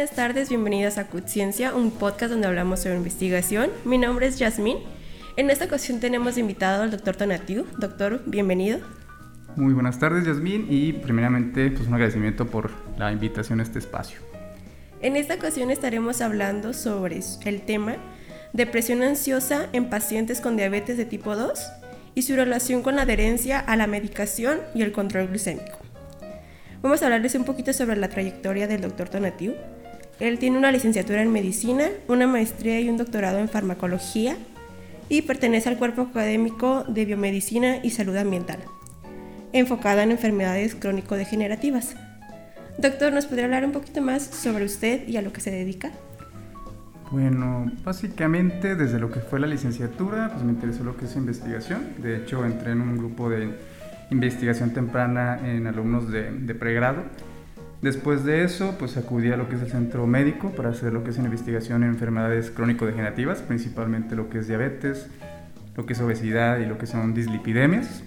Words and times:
buenas 0.00 0.16
tardes, 0.16 0.48
bienvenidas 0.48 0.96
a 0.96 1.08
Ciencia, 1.26 1.74
un 1.74 1.90
podcast 1.90 2.32
donde 2.32 2.46
hablamos 2.46 2.80
sobre 2.80 2.96
investigación. 2.96 3.68
Mi 3.84 3.98
nombre 3.98 4.26
es 4.26 4.38
Yasmín. 4.38 4.78
En 5.36 5.50
esta 5.50 5.66
ocasión 5.66 6.00
tenemos 6.00 6.38
invitado 6.38 6.84
al 6.84 6.90
doctor 6.90 7.16
Tonatiu. 7.16 7.66
Doctor, 7.76 8.22
bienvenido. 8.24 8.78
Muy 9.56 9.74
buenas 9.74 9.98
tardes, 9.98 10.24
Yasmín, 10.24 10.68
y 10.70 10.94
primeramente 10.94 11.70
pues 11.70 11.86
un 11.86 11.92
agradecimiento 11.92 12.46
por 12.46 12.70
la 12.96 13.12
invitación 13.12 13.60
a 13.60 13.62
este 13.62 13.78
espacio. 13.78 14.20
En 15.02 15.16
esta 15.16 15.34
ocasión 15.34 15.70
estaremos 15.70 16.22
hablando 16.22 16.72
sobre 16.72 17.20
el 17.44 17.60
tema 17.60 17.96
depresión 18.54 19.02
ansiosa 19.02 19.68
en 19.74 19.90
pacientes 19.90 20.40
con 20.40 20.56
diabetes 20.56 20.96
de 20.96 21.04
tipo 21.04 21.36
2 21.36 21.60
y 22.14 22.22
su 22.22 22.36
relación 22.36 22.80
con 22.82 22.96
la 22.96 23.02
adherencia 23.02 23.58
a 23.60 23.76
la 23.76 23.86
medicación 23.86 24.60
y 24.74 24.80
el 24.80 24.92
control 24.92 25.28
glucémico. 25.28 25.78
Vamos 26.80 27.02
a 27.02 27.04
hablarles 27.04 27.34
un 27.34 27.44
poquito 27.44 27.74
sobre 27.74 27.96
la 27.96 28.08
trayectoria 28.08 28.66
del 28.66 28.80
doctor 28.80 29.10
Tonatiu. 29.10 29.52
Él 30.20 30.38
tiene 30.38 30.58
una 30.58 30.70
licenciatura 30.70 31.22
en 31.22 31.32
medicina, 31.32 31.88
una 32.06 32.26
maestría 32.26 32.78
y 32.78 32.90
un 32.90 32.98
doctorado 32.98 33.38
en 33.38 33.48
farmacología 33.48 34.36
y 35.08 35.22
pertenece 35.22 35.70
al 35.70 35.78
cuerpo 35.78 36.02
académico 36.02 36.84
de 36.86 37.06
biomedicina 37.06 37.78
y 37.82 37.90
salud 37.90 38.14
ambiental, 38.16 38.58
enfocado 39.54 40.00
en 40.00 40.10
enfermedades 40.10 40.74
crónico-degenerativas. 40.74 41.96
Doctor, 42.76 43.14
¿nos 43.14 43.26
podría 43.26 43.46
hablar 43.46 43.64
un 43.64 43.72
poquito 43.72 44.02
más 44.02 44.22
sobre 44.22 44.64
usted 44.64 45.08
y 45.08 45.16
a 45.16 45.22
lo 45.22 45.32
que 45.32 45.40
se 45.40 45.50
dedica? 45.50 45.90
Bueno, 47.10 47.72
básicamente 47.82 48.76
desde 48.76 49.00
lo 49.00 49.10
que 49.10 49.20
fue 49.20 49.40
la 49.40 49.46
licenciatura, 49.46 50.30
pues 50.32 50.44
me 50.44 50.52
interesó 50.52 50.84
lo 50.84 50.96
que 50.98 51.06
es 51.06 51.16
investigación. 51.16 51.94
De 52.02 52.16
hecho, 52.16 52.44
entré 52.44 52.72
en 52.72 52.82
un 52.82 52.98
grupo 52.98 53.30
de 53.30 53.50
investigación 54.10 54.70
temprana 54.70 55.40
en 55.44 55.66
alumnos 55.66 56.12
de, 56.12 56.30
de 56.30 56.54
pregrado. 56.54 57.04
Después 57.82 58.24
de 58.24 58.44
eso, 58.44 58.76
pues 58.78 58.98
acudí 58.98 59.32
a 59.32 59.38
lo 59.38 59.48
que 59.48 59.56
es 59.56 59.62
el 59.62 59.70
centro 59.70 60.06
médico 60.06 60.50
para 60.50 60.68
hacer 60.68 60.92
lo 60.92 61.02
que 61.02 61.10
es 61.10 61.16
investigación 61.16 61.82
en 61.82 61.90
enfermedades 61.90 62.50
crónico-degenerativas, 62.50 63.40
principalmente 63.40 64.14
lo 64.14 64.28
que 64.28 64.38
es 64.38 64.48
diabetes, 64.48 65.08
lo 65.76 65.86
que 65.86 65.94
es 65.94 66.00
obesidad 66.00 66.58
y 66.58 66.66
lo 66.66 66.76
que 66.76 66.86
son 66.86 67.14
dislipidemias. 67.14 68.02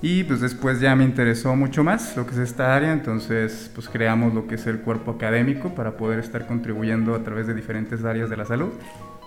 Y 0.00 0.22
pues 0.22 0.40
después 0.40 0.80
ya 0.80 0.94
me 0.94 1.02
interesó 1.02 1.56
mucho 1.56 1.82
más 1.82 2.16
lo 2.16 2.24
que 2.26 2.32
es 2.32 2.38
esta 2.38 2.76
área, 2.76 2.92
entonces 2.92 3.72
pues 3.74 3.88
creamos 3.88 4.32
lo 4.32 4.46
que 4.46 4.54
es 4.54 4.64
el 4.68 4.78
cuerpo 4.78 5.10
académico 5.10 5.74
para 5.74 5.96
poder 5.96 6.20
estar 6.20 6.46
contribuyendo 6.46 7.16
a 7.16 7.24
través 7.24 7.48
de 7.48 7.54
diferentes 7.54 8.04
áreas 8.04 8.30
de 8.30 8.36
la 8.36 8.44
salud 8.44 8.70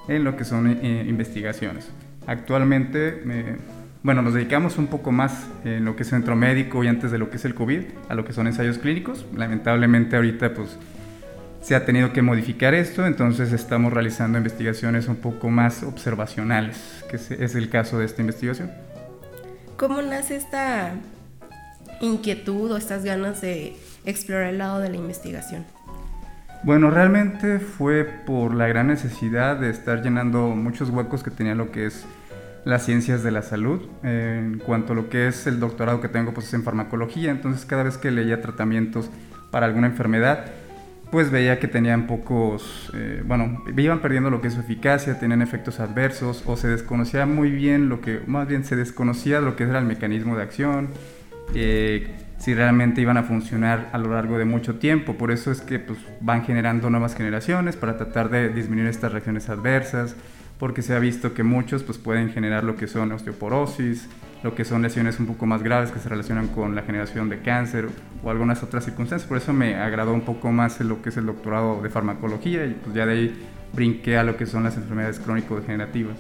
en 0.08 0.24
lo 0.24 0.38
que 0.38 0.46
son 0.46 0.68
eh, 0.68 1.06
investigaciones. 1.06 1.92
Actualmente, 2.26 3.22
bueno, 4.04 4.22
nos 4.22 4.34
dedicamos 4.34 4.78
un 4.78 4.88
poco 4.88 5.12
más 5.12 5.48
en 5.64 5.86
lo 5.86 5.96
que 5.96 6.04
es 6.04 6.10
centro 6.10 6.36
médico 6.36 6.84
y 6.84 6.88
antes 6.88 7.12
de 7.12 7.20
lo 7.20 7.30
que 7.30 7.38
es 7.38 7.46
el 7.46 7.54
COVID, 7.54 7.82
a 8.10 8.16
lo 8.16 8.26
que 8.26 8.34
son 8.34 8.48
ensayos 8.48 8.80
clínicos. 8.80 9.26
Lamentablemente 9.36 10.16
ahorita 10.16 10.54
pues 10.54 10.78
se 11.62 11.76
ha 11.76 11.86
tenido 11.86 12.12
que 12.12 12.24
modificar 12.24 12.74
esto, 12.74 13.06
entonces 13.06 13.54
estamos 13.54 13.94
realizando 13.94 14.40
investigaciones 14.40 15.08
un 15.08 15.18
poco 15.18 15.50
más 15.50 15.84
observacionales, 15.84 17.06
que 17.10 17.18
es 17.18 17.56
el 17.56 17.70
caso 17.70 18.00
de 18.00 18.06
esta 18.06 18.22
investigación. 18.22 18.72
¿Cómo 19.78 20.02
nace 20.02 20.36
esta 20.36 20.94
inquietud 22.02 22.72
o 22.72 22.78
estas 22.78 23.04
ganas 23.04 23.42
de 23.42 23.76
explorar 24.06 24.50
el 24.50 24.58
lado 24.58 24.80
de 24.80 24.90
la 24.90 24.96
investigación? 24.96 25.64
Bueno, 26.64 26.90
realmente 26.92 27.60
fue 27.60 28.04
por 28.04 28.54
la 28.54 28.68
gran 28.68 28.88
necesidad 28.88 29.58
de 29.58 29.70
estar 29.70 30.04
llenando 30.04 30.50
muchos 30.50 30.90
huecos 30.90 31.24
que 31.24 31.32
tenía 31.32 31.56
lo 31.56 31.72
que 31.72 31.88
es 31.88 32.06
las 32.66 32.86
ciencias 32.86 33.24
de 33.24 33.32
la 33.32 33.42
salud. 33.42 33.82
En 34.04 34.60
cuanto 34.60 34.94
a 34.94 34.96
lo 34.96 35.10
que 35.10 35.28
es 35.28 35.48
el 35.48 35.60
doctorado 35.60 36.02
que 36.02 36.10
tengo, 36.10 36.34
pues 36.34 36.48
es 36.48 36.54
en 36.54 36.64
farmacología, 36.64 37.32
entonces 37.32 37.66
cada 37.66 37.84
vez 37.84 37.98
que 37.98 38.12
leía 38.12 38.42
tratamientos 38.42 39.10
para 39.52 39.66
alguna 39.66 39.88
enfermedad, 39.88 40.46
pues 41.12 41.30
veía 41.30 41.60
que 41.60 41.68
tenían 41.68 42.08
pocos, 42.08 42.90
eh, 42.94 43.22
bueno, 43.26 43.64
iban 43.76 44.00
perdiendo 44.00 44.30
lo 44.30 44.40
que 44.40 44.48
es 44.48 44.54
su 44.54 44.62
eficacia, 44.62 45.20
tenían 45.20 45.42
efectos 45.42 45.82
adversos 45.82 46.42
o 46.46 46.56
se 46.56 46.70
desconocía 46.70 47.26
muy 47.26 47.52
bien 47.52 47.90
lo 47.90 48.00
que, 48.00 48.22
más 48.28 48.48
bien 48.48 48.64
se 48.64 48.78
desconocía 48.78 49.42
lo 49.42 49.58
que 49.58 49.66
era 49.66 49.80
el 49.80 49.86
mecanismo 49.86 50.38
de 50.38 50.44
acción, 50.44 50.88
eh, 51.54 52.16
si 52.40 52.56
realmente 52.56 53.02
iban 53.02 53.18
a 53.18 53.24
funcionar 53.24 53.90
a 53.92 53.98
lo 53.98 54.14
largo 54.14 54.38
de 54.38 54.46
mucho 54.46 54.76
tiempo. 54.76 55.16
Por 55.18 55.32
eso 55.32 55.52
es 55.52 55.62
que 55.62 55.80
pues, 55.80 56.00
van 56.22 56.46
generando 56.46 56.90
nuevas 56.90 57.14
generaciones 57.14 57.76
para 57.76 57.98
tratar 57.98 58.30
de 58.30 58.50
disminuir 58.50 58.88
estas 58.88 59.12
reacciones 59.12 59.50
adversas, 59.50 60.16
porque 60.62 60.84
se 60.84 60.94
ha 60.94 61.00
visto 61.00 61.34
que 61.34 61.42
muchos 61.42 61.82
pues, 61.82 61.98
pueden 61.98 62.30
generar 62.30 62.64
lo 62.64 62.76
que 62.76 62.86
son 62.86 63.12
osteoporosis, 63.12 64.08
lo 64.44 64.54
que 64.54 64.64
son 64.64 64.84
lesiones 64.84 65.20
un 65.20 65.26
poco 65.26 65.48
más 65.48 65.64
graves 65.64 65.90
que 65.90 65.98
se 65.98 66.08
relacionan 66.08 66.50
con 66.50 66.76
la 66.76 66.84
generación 66.84 67.30
de 67.30 67.40
cáncer 67.40 67.90
o 68.24 68.30
algunas 68.30 68.62
otras 68.62 68.86
circunstancias. 68.86 69.28
Por 69.28 69.38
eso 69.38 69.54
me 69.54 69.74
agradó 69.74 70.14
un 70.14 70.22
poco 70.22 70.52
más 70.52 70.80
lo 70.82 71.02
que 71.02 71.10
es 71.10 71.18
el 71.18 71.26
doctorado 71.26 71.82
de 71.82 71.90
farmacología 71.90 72.64
y 72.68 72.76
pues 72.76 72.94
ya 72.94 73.08
de 73.08 73.14
ahí 73.14 73.48
brinqué 73.74 74.18
a 74.18 74.24
lo 74.24 74.38
que 74.38 74.46
son 74.46 74.64
las 74.64 74.78
enfermedades 74.78 75.20
crónico-degenerativas. 75.20 76.18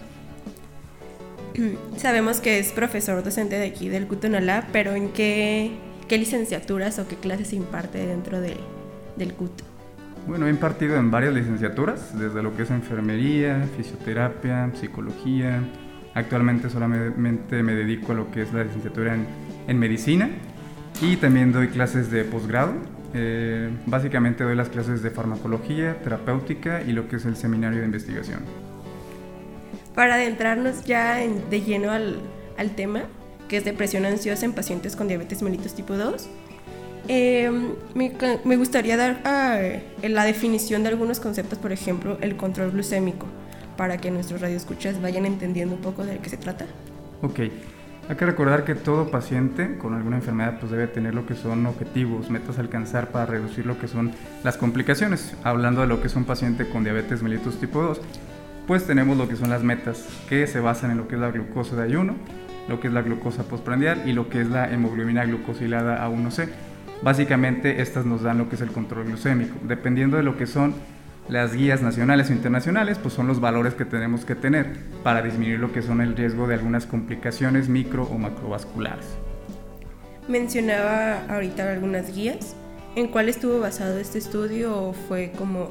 Sabemos 1.97 2.41
que 2.41 2.57
es 2.57 2.71
profesor 2.71 3.23
docente 3.23 3.59
de 3.59 3.67
aquí 3.67 3.89
del 3.89 4.07
CUT 4.07 4.25
pero 4.71 4.95
¿en 4.95 5.09
qué, 5.09 5.69
qué, 6.07 6.17
licenciaturas 6.17 6.97
o 6.97 7.07
qué 7.07 7.15
clases 7.15 7.53
imparte 7.53 8.07
dentro 8.07 8.41
de, 8.41 8.57
del 9.17 9.33
CUT? 9.35 9.70
Bueno, 10.27 10.47
he 10.47 10.49
impartido 10.49 10.95
en 10.97 11.11
varias 11.11 11.33
licenciaturas, 11.33 12.17
desde 12.17 12.43
lo 12.43 12.55
que 12.55 12.63
es 12.63 12.71
enfermería, 12.71 13.67
fisioterapia, 13.75 14.69
psicología, 14.75 15.61
Actualmente 16.13 16.69
solamente 16.69 17.63
me 17.63 17.73
dedico 17.73 18.11
a 18.11 18.15
lo 18.15 18.31
que 18.31 18.41
es 18.41 18.51
la 18.51 18.63
licenciatura 18.63 19.15
en, 19.67 19.79
medicina 19.79 20.29
y 21.01 21.15
también 21.15 21.53
doy 21.53 21.69
clases 21.69 22.11
de 22.11 22.25
posgrado. 22.25 22.73
Eh, 23.13 23.69
básicamente 23.85 24.43
doy 24.43 24.55
las 24.55 24.69
clases 24.69 25.01
de 25.01 25.09
farmacología, 25.09 26.01
terapéutica 26.01 26.81
y 26.81 26.91
lo 26.91 27.07
que 27.07 27.15
es 27.15 27.25
el 27.25 27.37
seminario 27.37 27.79
de 27.79 27.85
investigación. 27.85 28.41
Para 29.95 30.15
adentrarnos 30.15 30.83
ya 30.83 31.15
de 31.15 31.61
lleno 31.61 31.91
al, 31.91 32.19
tema, 32.75 33.03
que 33.47 33.57
es 33.57 33.65
depresión 33.65 34.05
ansiosa 34.05 34.45
en 34.45 34.53
pacientes 34.53 34.95
con 34.97 35.07
diabetes 35.07 35.41
mellitus 35.41 35.73
tipo 35.73 35.95
2, 35.95 36.29
em, 37.07 37.69
me, 37.93 38.55
gustaría 38.57 38.97
dar 38.97 39.21
ah, 39.25 39.59
la 40.03 40.23
definición 40.23 40.83
de 40.83 40.89
algunos 40.89 41.19
conceptos, 41.19 41.59
por 41.59 41.71
ejemplo, 41.71 42.17
el 42.21 42.35
control 42.35 42.71
glucémico 42.71 43.27
para 43.77 43.97
que 43.97 44.11
nuestros 44.11 44.41
radioescuchas 44.41 45.01
vayan 45.01 45.25
entendiendo 45.25 45.75
un 45.75 45.81
poco 45.81 46.05
de 46.05 46.17
qué 46.19 46.29
se 46.29 46.37
trata? 46.37 46.65
Ok. 47.21 47.39
Hay 48.09 48.15
que 48.15 48.25
recordar 48.25 48.65
que 48.65 48.75
todo 48.75 49.09
paciente 49.09 49.77
con 49.77 49.93
alguna 49.93 50.17
enfermedad 50.17 50.59
pues 50.59 50.71
debe 50.71 50.87
tener 50.87 51.13
lo 51.15 51.25
que 51.25 51.35
son 51.35 51.65
objetivos, 51.65 52.29
metas 52.29 52.57
a 52.57 52.61
alcanzar 52.61 53.09
para 53.11 53.25
reducir 53.25 53.65
lo 53.65 53.79
que 53.79 53.87
son 53.87 54.11
las 54.43 54.57
complicaciones. 54.57 55.35
Hablando 55.43 55.81
de 55.81 55.87
lo 55.87 56.01
que 56.01 56.07
es 56.07 56.15
un 56.15 56.25
paciente 56.25 56.67
con 56.67 56.83
diabetes 56.83 57.23
mellitus 57.23 57.59
tipo 57.59 57.81
2, 57.81 58.01
pues 58.67 58.85
tenemos 58.85 59.17
lo 59.17 59.29
que 59.29 59.35
son 59.35 59.49
las 59.49 59.63
metas 59.63 60.05
que 60.27 60.45
se 60.47 60.59
basan 60.59 60.91
en 60.91 60.97
lo 60.97 61.07
que 61.07 61.15
es 61.15 61.21
la 61.21 61.31
glucosa 61.31 61.75
de 61.75 61.83
ayuno, 61.83 62.15
lo 62.67 62.79
que 62.79 62.87
es 62.87 62.93
la 62.93 63.01
glucosa 63.01 63.43
postprandial 63.43 64.01
y 64.05 64.13
lo 64.13 64.29
que 64.29 64.41
es 64.41 64.49
la 64.49 64.71
hemoglobina 64.71 65.25
glucosilada 65.25 66.05
A1C. 66.05 66.49
Básicamente 67.01 67.81
estas 67.81 68.05
nos 68.05 68.21
dan 68.21 68.37
lo 68.37 68.49
que 68.49 68.55
es 68.55 68.61
el 68.61 68.71
control 68.71 69.05
glucémico. 69.05 69.55
Dependiendo 69.63 70.17
de 70.17 70.23
lo 70.23 70.37
que 70.37 70.45
son 70.45 70.75
las 71.27 71.53
guías 71.53 71.81
nacionales 71.81 72.29
o 72.29 72.33
internacionales 72.33 72.97
pues 72.97 73.13
son 73.13 73.27
los 73.27 73.39
valores 73.39 73.73
que 73.73 73.85
tenemos 73.85 74.25
que 74.25 74.35
tener 74.35 74.75
para 75.03 75.21
disminuir 75.21 75.59
lo 75.59 75.71
que 75.71 75.81
son 75.81 76.01
el 76.01 76.15
riesgo 76.15 76.47
de 76.47 76.55
algunas 76.55 76.85
complicaciones 76.85 77.69
micro 77.69 78.03
o 78.03 78.17
macrovasculares. 78.17 79.05
Mencionaba 80.27 81.25
ahorita 81.29 81.71
algunas 81.71 82.13
guías. 82.15 82.55
¿En 82.95 83.07
cuál 83.07 83.29
estuvo 83.29 83.59
basado 83.59 83.97
este 83.97 84.17
estudio 84.17 84.77
o 84.77 84.93
fue 84.93 85.31
como...? 85.37 85.69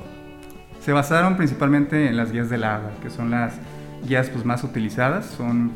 Se 0.80 0.92
basaron 0.92 1.36
principalmente 1.36 2.08
en 2.08 2.16
las 2.16 2.32
guías 2.32 2.48
de 2.48 2.56
la 2.56 2.76
AGA, 2.76 2.91
que 3.02 3.10
son 3.10 3.30
las 3.30 3.54
guías 4.06 4.30
pues, 4.30 4.44
más 4.44 4.64
utilizadas. 4.64 5.26
Son 5.26 5.70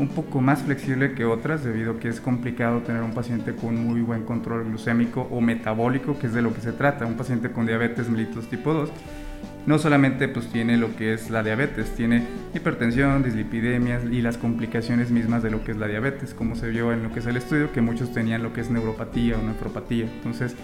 un 0.00 0.08
poco 0.08 0.40
más 0.40 0.62
flexibles 0.62 1.12
que 1.12 1.24
otras 1.24 1.62
debido 1.62 1.92
a 1.92 1.98
que 2.00 2.08
es 2.08 2.20
complicado 2.20 2.80
tener 2.80 3.02
un 3.02 3.12
paciente 3.12 3.54
con 3.54 3.76
muy 3.76 4.00
buen 4.00 4.24
control 4.24 4.64
glucémico 4.64 5.28
o 5.30 5.40
metabólico, 5.40 6.18
que 6.18 6.26
es 6.26 6.32
de 6.32 6.42
lo 6.42 6.54
que 6.54 6.60
se 6.62 6.72
trata. 6.72 7.06
Un 7.06 7.14
paciente 7.16 7.52
con 7.52 7.66
diabetes 7.66 8.08
mellitus 8.08 8.48
tipo 8.48 8.72
2 8.72 8.90
no 9.66 9.78
solamente 9.78 10.26
pues 10.28 10.48
tiene 10.48 10.76
lo 10.76 10.96
que 10.96 11.12
es 11.12 11.30
la 11.30 11.42
diabetes, 11.42 11.90
tiene 11.94 12.24
hipertensión, 12.54 13.22
dislipidemias 13.22 14.02
y 14.10 14.22
las 14.22 14.38
complicaciones 14.38 15.10
mismas 15.10 15.42
de 15.42 15.50
lo 15.50 15.62
que 15.64 15.72
es 15.72 15.76
la 15.76 15.86
diabetes, 15.86 16.34
como 16.34 16.56
se 16.56 16.68
vio 16.70 16.92
en 16.92 17.02
lo 17.02 17.12
que 17.12 17.20
es 17.20 17.26
el 17.26 17.36
estudio, 17.36 17.70
que 17.70 17.80
muchos 17.80 18.12
tenían 18.12 18.42
lo 18.42 18.52
que 18.52 18.62
es 18.62 18.70
neuropatía 18.70 19.38
o 19.38 19.42
nefropatía. 19.42 20.06
Entonces, 20.06 20.56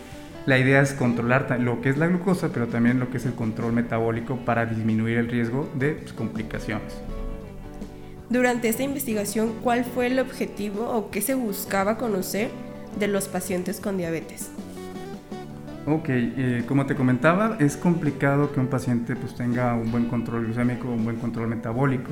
la 0.46 0.58
idea 0.58 0.80
es 0.80 0.92
controlar 0.94 1.58
lo 1.60 1.80
que 1.82 1.90
es 1.90 1.98
la 1.98 2.06
glucosa, 2.06 2.50
pero 2.52 2.68
también 2.68 2.98
lo 2.98 3.10
que 3.10 3.18
es 3.18 3.26
el 3.26 3.34
control 3.34 3.72
metabólico 3.72 4.36
para 4.44 4.64
disminuir 4.64 5.18
el 5.18 5.28
riesgo 5.28 5.70
de 5.74 5.92
pues, 5.92 6.12
complicaciones. 6.12 6.96
Durante 8.28 8.68
esta 8.68 8.82
investigación, 8.82 9.52
¿cuál 9.62 9.84
fue 9.84 10.08
el 10.08 10.18
objetivo 10.18 10.88
o 10.88 11.10
qué 11.10 11.20
se 11.20 11.34
buscaba 11.34 11.96
conocer 11.96 12.50
de 12.98 13.06
los 13.06 13.28
pacientes 13.28 13.80
con 13.80 13.96
diabetes? 13.96 14.50
Ok, 15.86 16.06
eh, 16.08 16.64
como 16.66 16.86
te 16.86 16.96
comentaba, 16.96 17.56
es 17.60 17.76
complicado 17.76 18.52
que 18.52 18.58
un 18.58 18.66
paciente 18.66 19.14
pues, 19.14 19.36
tenga 19.36 19.74
un 19.74 19.92
buen 19.92 20.06
control 20.06 20.46
glucémico, 20.46 20.88
un 20.88 21.04
buen 21.04 21.16
control 21.16 21.46
metabólico. 21.46 22.10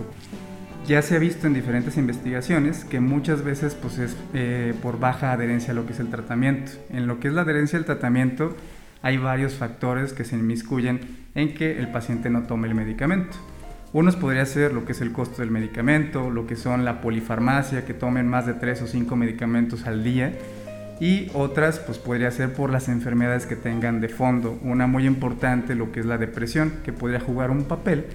Ya 0.87 1.03
se 1.03 1.17
ha 1.17 1.19
visto 1.19 1.49
en 1.49 1.55
diferentes 1.55 1.97
investigaciones 1.97 2.85
que 2.85 3.01
muchas 3.01 3.43
veces 3.43 3.75
pues, 3.75 3.99
es 3.99 4.17
eh, 4.35 4.73
por 4.81 5.01
baja 5.01 5.33
adherencia 5.33 5.73
a 5.73 5.75
lo 5.75 5.85
que 5.87 5.95
es 5.95 5.99
el 5.99 6.11
tratamiento. 6.11 6.71
En 6.91 7.09
lo 7.09 7.19
que 7.19 7.27
es 7.27 7.35
la 7.35 7.41
adherencia 7.41 7.77
al 7.77 7.87
tratamiento, 7.87 8.55
hay 9.03 9.17
varios 9.17 9.55
factores 9.55 10.13
que 10.13 10.25
se 10.25 10.37
inmiscuyen 10.37 11.01
en 11.35 11.55
que 11.55 11.77
el 11.77 11.89
paciente 11.89 12.31
no 12.31 12.45
tome 12.45 12.69
el 12.69 12.77
medicamento. 12.77 13.37
Unos 13.95 14.17
podría 14.17 14.45
ser 14.45 14.73
lo 14.73 14.85
que 14.85 14.91
es 14.91 15.01
el 15.01 15.13
costo 15.13 15.41
del 15.41 15.53
medicamento, 15.53 16.29
lo 16.29 16.49
que 16.49 16.57
son 16.57 16.85
la 16.85 17.01
polifarmacia, 17.01 17.85
que 17.85 17.95
tomen 17.95 18.27
más 18.27 18.45
de 18.45 18.55
3 18.55 18.83
o 18.83 18.87
5 18.89 19.15
medicamentos 19.15 19.87
al 19.87 20.03
día, 20.03 20.33
y 20.99 21.31
otras 21.33 21.79
pues 21.79 21.99
podría 21.99 22.33
ser 22.33 22.53
por 22.55 22.71
las 22.71 22.89
enfermedades 22.89 23.47
que 23.47 23.55
tengan 23.55 24.01
de 24.01 24.09
fondo. 24.09 24.59
Una 24.63 24.89
muy 24.89 25.07
importante, 25.07 25.77
lo 25.77 25.93
que 25.93 26.01
es 26.01 26.07
la 26.07 26.19
depresión, 26.19 26.73
que 26.83 26.93
podría 26.93 27.21
jugar 27.21 27.53
un 27.53 27.67
papel 27.67 28.07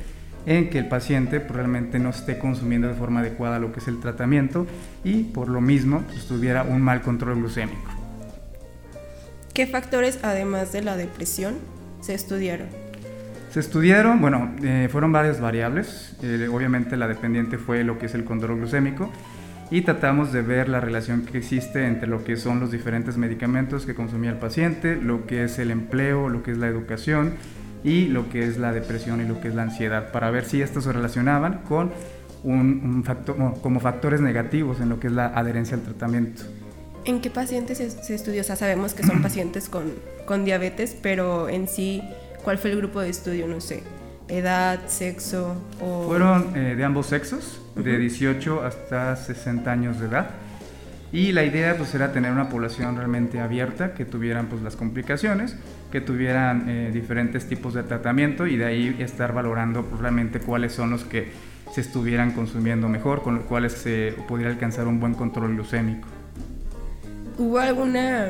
en 0.45 0.69
que 0.69 0.79
el 0.79 0.89
paciente 0.89 1.39
probablemente 1.39 1.97
no 1.97 2.09
esté 2.09 2.39
consumiendo 2.39 2.89
de 2.89 2.95
forma 2.95 3.21
adecuada 3.21 3.57
lo 3.57 3.71
que 3.71 3.79
es 3.79 3.87
el 3.87 4.01
tratamiento 4.01 4.67
y 5.05 5.23
por 5.23 5.47
lo 5.47 5.61
mismo 5.61 6.03
pues, 6.07 6.25
tuviera 6.25 6.63
un 6.63 6.81
mal 6.81 7.01
control 7.01 7.35
glucémico. 7.35 7.89
¿Qué 9.53 9.65
factores, 9.65 10.19
además 10.23 10.73
de 10.73 10.81
la 10.81 10.97
depresión, 10.97 11.55
se 12.01 12.15
estudiaron? 12.15 12.88
Se 13.49 13.59
estudiaron, 13.59 14.21
bueno, 14.21 14.53
eh, 14.63 14.87
fueron 14.91 15.11
varias 15.11 15.41
variables. 15.41 16.15
Eh, 16.21 16.47
obviamente 16.51 16.97
la 16.97 17.07
dependiente 17.07 17.57
fue 17.57 17.83
lo 17.83 17.97
que 17.97 18.05
es 18.05 18.13
el 18.13 18.23
control 18.23 18.57
glucémico 18.57 19.11
y 19.71 19.81
tratamos 19.81 20.31
de 20.31 20.41
ver 20.41 20.69
la 20.69 20.79
relación 20.79 21.25
que 21.25 21.37
existe 21.37 21.85
entre 21.85 22.07
lo 22.07 22.23
que 22.23 22.35
son 22.35 22.59
los 22.59 22.71
diferentes 22.71 23.17
medicamentos 23.17 23.85
que 23.85 23.93
consumía 23.95 24.31
el 24.31 24.37
paciente, 24.37 24.95
lo 24.95 25.25
que 25.25 25.43
es 25.43 25.59
el 25.59 25.71
empleo, 25.71 26.29
lo 26.29 26.43
que 26.43 26.51
es 26.51 26.57
la 26.57 26.67
educación 26.67 27.33
y 27.83 28.07
lo 28.07 28.29
que 28.29 28.43
es 28.43 28.57
la 28.57 28.71
depresión 28.71 29.21
y 29.21 29.27
lo 29.27 29.39
que 29.39 29.47
es 29.47 29.55
la 29.55 29.63
ansiedad, 29.63 30.11
para 30.11 30.31
ver 30.31 30.45
si 30.45 30.61
estos 30.61 30.83
se 30.83 30.91
relacionaban 30.91 31.61
con 31.67 31.91
un, 32.43 33.03
factor, 33.03 33.35
como 33.61 33.79
factores 33.79 34.21
negativos 34.21 34.79
en 34.79 34.89
lo 34.89 34.99
que 34.99 35.07
es 35.07 35.13
la 35.13 35.27
adherencia 35.27 35.77
al 35.77 35.83
tratamiento. 35.83 36.43
¿En 37.05 37.21
qué 37.21 37.29
pacientes 37.29 37.77
se, 37.77 38.15
estudió? 38.15 38.41
O 38.41 38.43
sea, 38.43 38.55
sabemos 38.55 38.93
que 38.93 39.03
son 39.03 39.21
pacientes 39.23 39.69
con, 39.69 39.93
con 40.25 40.45
diabetes, 40.45 40.95
pero 41.01 41.47
en 41.47 41.67
sí, 41.67 42.01
¿cuál 42.43 42.57
fue 42.57 42.71
el 42.71 42.77
grupo 42.77 43.01
de 43.01 43.09
estudio? 43.09 43.47
No 43.47 43.61
sé, 43.61 43.83
edad, 44.27 44.79
sexo 44.87 45.55
o... 45.81 46.07
Fueron 46.07 46.55
eh, 46.55 46.75
de 46.75 46.83
ambos 46.83 47.07
sexos, 47.07 47.61
de 47.75 47.97
18 47.97 48.63
hasta 48.63 49.15
60 49.15 49.71
años 49.71 49.99
de 49.99 50.07
edad. 50.07 50.29
Y 51.11 51.31
la 51.31 51.43
idea 51.43 51.75
pues 51.75 51.95
era 51.95 52.11
tener 52.13 52.31
una 52.31 52.49
población 52.49 52.95
realmente 52.95 53.39
abierta, 53.39 53.95
que 53.95 54.05
tuvieran 54.05 54.45
pues 54.45 54.61
las 54.61 54.75
complicaciones, 54.75 55.55
que 55.91 56.01
tuvieran 56.01 56.69
eh, 56.69 56.91
diferentes 56.93 57.47
tipos 57.47 57.73
de 57.73 57.81
tratamiento 57.81 58.45
y 58.45 58.57
de 58.57 58.65
ahí 58.65 58.95
estar 58.99 59.33
valorando 59.33 59.83
pues, 59.83 59.99
realmente 60.01 60.39
cuáles 60.39 60.73
son 60.73 60.91
los 60.91 61.03
que 61.03 61.31
se 61.73 61.81
estuvieran 61.81 62.31
consumiendo 62.31 62.87
mejor, 62.89 63.23
con 63.23 63.35
los 63.35 63.45
cuales 63.45 63.73
se 63.73 64.13
pudiera 64.27 64.51
alcanzar 64.51 64.87
un 64.87 64.99
buen 64.99 65.15
control 65.15 65.55
glucémico. 65.55 66.07
¿Hubo 67.39 67.57
alguna 67.57 68.27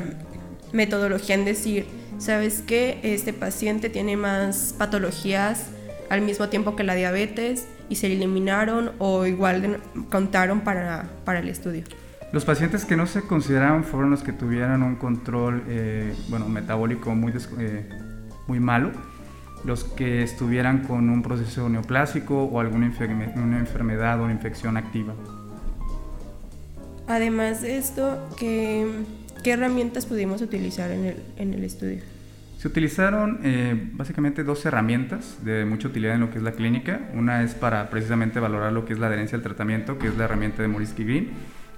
metodología 0.71 1.35
en 1.35 1.45
decir, 1.45 1.85
sabes 2.19 2.61
que 2.61 2.99
este 3.01 3.33
paciente 3.33 3.89
tiene 3.89 4.17
más 4.17 4.75
patologías 4.77 5.67
al 6.09 6.21
mismo 6.21 6.49
tiempo 6.49 6.75
que 6.75 6.83
la 6.83 6.95
diabetes 6.95 7.67
y 7.89 7.95
se 7.95 8.07
eliminaron 8.07 8.91
o 8.99 9.25
igual 9.25 9.79
contaron 10.09 10.61
para, 10.61 11.09
para 11.25 11.39
el 11.39 11.49
estudio? 11.49 11.83
Los 12.31 12.45
pacientes 12.45 12.85
que 12.85 12.95
no 12.95 13.07
se 13.07 13.23
consideraron 13.23 13.83
fueron 13.83 14.11
los 14.11 14.21
que 14.21 14.33
tuvieran 14.33 14.83
un 14.83 14.95
control 14.95 15.63
eh, 15.67 16.13
bueno, 16.29 16.47
metabólico 16.47 17.15
muy, 17.15 17.33
eh, 17.57 17.89
muy 18.45 18.59
malo, 18.59 18.91
los 19.65 19.83
que 19.83 20.21
estuvieran 20.21 20.83
con 20.83 21.09
un 21.09 21.23
proceso 21.23 21.67
neoplásico 21.69 22.43
o 22.43 22.59
alguna 22.59 22.93
una 23.35 23.59
enfermedad 23.59 24.21
o 24.21 24.25
una 24.25 24.33
infección 24.33 24.77
activa. 24.77 25.15
Además 27.07 27.63
de 27.63 27.79
esto, 27.79 28.29
¿qué, 28.37 28.85
qué 29.43 29.51
herramientas 29.51 30.05
pudimos 30.05 30.41
utilizar 30.41 30.91
en 30.91 31.05
el, 31.05 31.15
en 31.37 31.53
el 31.53 31.63
estudio? 31.63 31.99
Se 32.57 32.67
utilizaron 32.67 33.39
eh, 33.43 33.89
básicamente 33.93 34.43
dos 34.43 34.65
herramientas 34.65 35.37
de 35.43 35.63
mucha 35.63 35.87
utilidad 35.87 36.15
en 36.15 36.21
lo 36.21 36.29
que 36.29 36.39
es 36.39 36.43
la 36.43 36.51
clínica. 36.51 37.09
Una 37.13 37.43
es 37.43 37.53
para 37.53 37.89
precisamente 37.89 38.39
valorar 38.39 38.73
lo 38.73 38.85
que 38.85 38.93
es 38.93 38.99
la 38.99 39.07
adherencia 39.07 39.37
al 39.37 39.43
tratamiento, 39.43 39.97
que 39.97 40.07
es 40.07 40.17
la 40.17 40.25
herramienta 40.25 40.61
de 40.61 40.67
Morisky 40.67 41.03
Green 41.05 41.29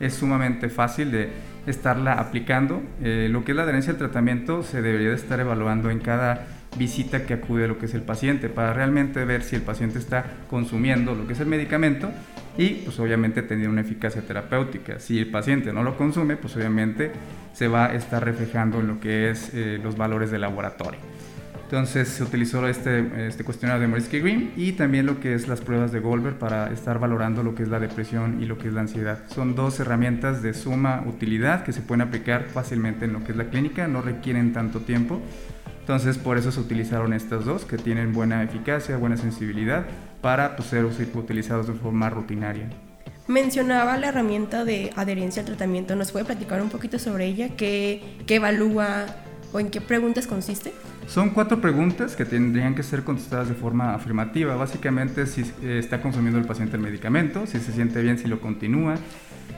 es 0.01 0.15
sumamente 0.15 0.69
fácil 0.69 1.11
de 1.11 1.29
estarla 1.67 2.13
aplicando. 2.13 2.81
Eh, 3.03 3.29
lo 3.29 3.45
que 3.45 3.51
es 3.51 3.55
la 3.55 3.63
adherencia 3.63 3.93
al 3.93 3.99
tratamiento 3.99 4.63
se 4.63 4.81
debería 4.81 5.09
de 5.09 5.15
estar 5.15 5.39
evaluando 5.39 5.91
en 5.91 5.99
cada 5.99 6.47
visita 6.77 7.25
que 7.25 7.35
acude 7.35 7.65
a 7.65 7.67
lo 7.67 7.77
que 7.77 7.85
es 7.85 7.93
el 7.93 8.01
paciente 8.01 8.49
para 8.49 8.73
realmente 8.73 9.23
ver 9.25 9.43
si 9.43 9.55
el 9.55 9.61
paciente 9.61 9.99
está 9.99 10.25
consumiendo 10.49 11.13
lo 11.13 11.27
que 11.27 11.33
es 11.33 11.39
el 11.39 11.47
medicamento 11.47 12.09
y 12.57 12.69
pues 12.69 12.99
obviamente 12.99 13.41
tener 13.41 13.69
una 13.69 13.81
eficacia 13.81 14.21
terapéutica. 14.21 14.99
Si 14.99 15.19
el 15.19 15.29
paciente 15.29 15.71
no 15.73 15.83
lo 15.83 15.97
consume, 15.97 16.37
pues 16.37 16.55
obviamente 16.55 17.11
se 17.53 17.67
va 17.67 17.87
a 17.87 17.95
estar 17.95 18.23
reflejando 18.23 18.79
en 18.79 18.87
lo 18.87 18.99
que 18.99 19.29
es 19.29 19.51
eh, 19.53 19.79
los 19.81 19.97
valores 19.97 20.31
de 20.31 20.39
laboratorio. 20.39 20.99
Entonces 21.71 22.09
se 22.09 22.21
utilizó 22.21 22.67
este, 22.67 23.27
este 23.27 23.45
cuestionario 23.45 23.81
de 23.81 23.87
Morisky 23.87 24.19
Green 24.19 24.51
y 24.57 24.73
también 24.73 25.05
lo 25.05 25.21
que 25.21 25.33
es 25.33 25.47
las 25.47 25.61
pruebas 25.61 25.93
de 25.93 26.01
Goldberg 26.01 26.37
para 26.37 26.69
estar 26.69 26.99
valorando 26.99 27.43
lo 27.43 27.55
que 27.55 27.63
es 27.63 27.69
la 27.69 27.79
depresión 27.79 28.43
y 28.43 28.45
lo 28.45 28.57
que 28.57 28.67
es 28.67 28.73
la 28.73 28.81
ansiedad. 28.81 29.19
Son 29.29 29.55
dos 29.55 29.79
herramientas 29.79 30.41
de 30.41 30.53
suma 30.53 31.01
utilidad 31.07 31.63
que 31.63 31.71
se 31.71 31.79
pueden 31.79 32.01
aplicar 32.01 32.43
fácilmente 32.43 33.05
en 33.05 33.13
lo 33.13 33.23
que 33.23 33.31
es 33.31 33.37
la 33.37 33.45
clínica, 33.45 33.87
no 33.87 34.01
requieren 34.01 34.51
tanto 34.51 34.81
tiempo. 34.81 35.21
Entonces 35.81 36.17
por 36.17 36.37
eso 36.37 36.51
se 36.51 36.59
utilizaron 36.59 37.11
estas 37.13 37.43
dos 37.45 37.65
que 37.65 37.77
tienen 37.77 38.13
buena 38.13 38.43
eficacia, 38.43 38.97
buena 38.97 39.17
sensibilidad 39.17 39.85
para 40.21 40.55
pues, 40.55 40.69
ser 40.69 40.85
utilizados 40.85 41.67
de 41.67 41.73
forma 41.73 42.09
rutinaria. 42.09 42.69
Mencionaba 43.27 43.97
la 43.97 44.07
herramienta 44.07 44.65
de 44.65 44.91
adherencia 44.95 45.41
al 45.41 45.47
tratamiento. 45.47 45.95
¿Nos 45.95 46.11
puede 46.11 46.25
platicar 46.25 46.61
un 46.61 46.69
poquito 46.69 46.99
sobre 46.99 47.25
ella? 47.25 47.49
¿Qué, 47.55 48.17
qué 48.25 48.35
evalúa 48.35 49.05
o 49.53 49.59
en 49.59 49.69
qué 49.69 49.81
preguntas 49.81 50.27
consiste? 50.27 50.73
Son 51.07 51.31
cuatro 51.31 51.61
preguntas 51.61 52.15
que 52.15 52.25
tendrían 52.25 52.75
que 52.75 52.83
ser 52.83 53.03
contestadas 53.03 53.49
de 53.49 53.55
forma 53.55 53.93
afirmativa. 53.93 54.55
Básicamente, 54.55 55.25
si 55.27 55.41
eh, 55.61 55.77
está 55.79 56.01
consumiendo 56.01 56.39
el 56.39 56.45
paciente 56.45 56.77
el 56.77 56.81
medicamento, 56.81 57.45
si 57.47 57.59
se 57.59 57.71
siente 57.71 58.01
bien, 58.01 58.17
si 58.17 58.27
lo 58.27 58.39
continúa, 58.39 58.95